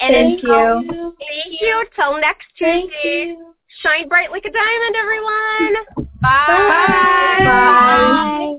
And 0.00 0.14
Thank 0.14 0.42
until, 0.42 0.82
you. 0.82 1.14
Thank 1.18 1.60
you. 1.60 1.84
Till 1.94 2.20
next 2.20 2.46
Thank 2.58 2.90
Tuesday. 3.02 3.36
Shine 3.82 4.08
bright 4.08 4.30
like 4.30 4.44
a 4.44 4.50
diamond, 4.50 4.96
everyone. 4.96 6.08
Bye. 6.20 6.46
Bye. 6.48 7.44
Bye. 7.44 8.58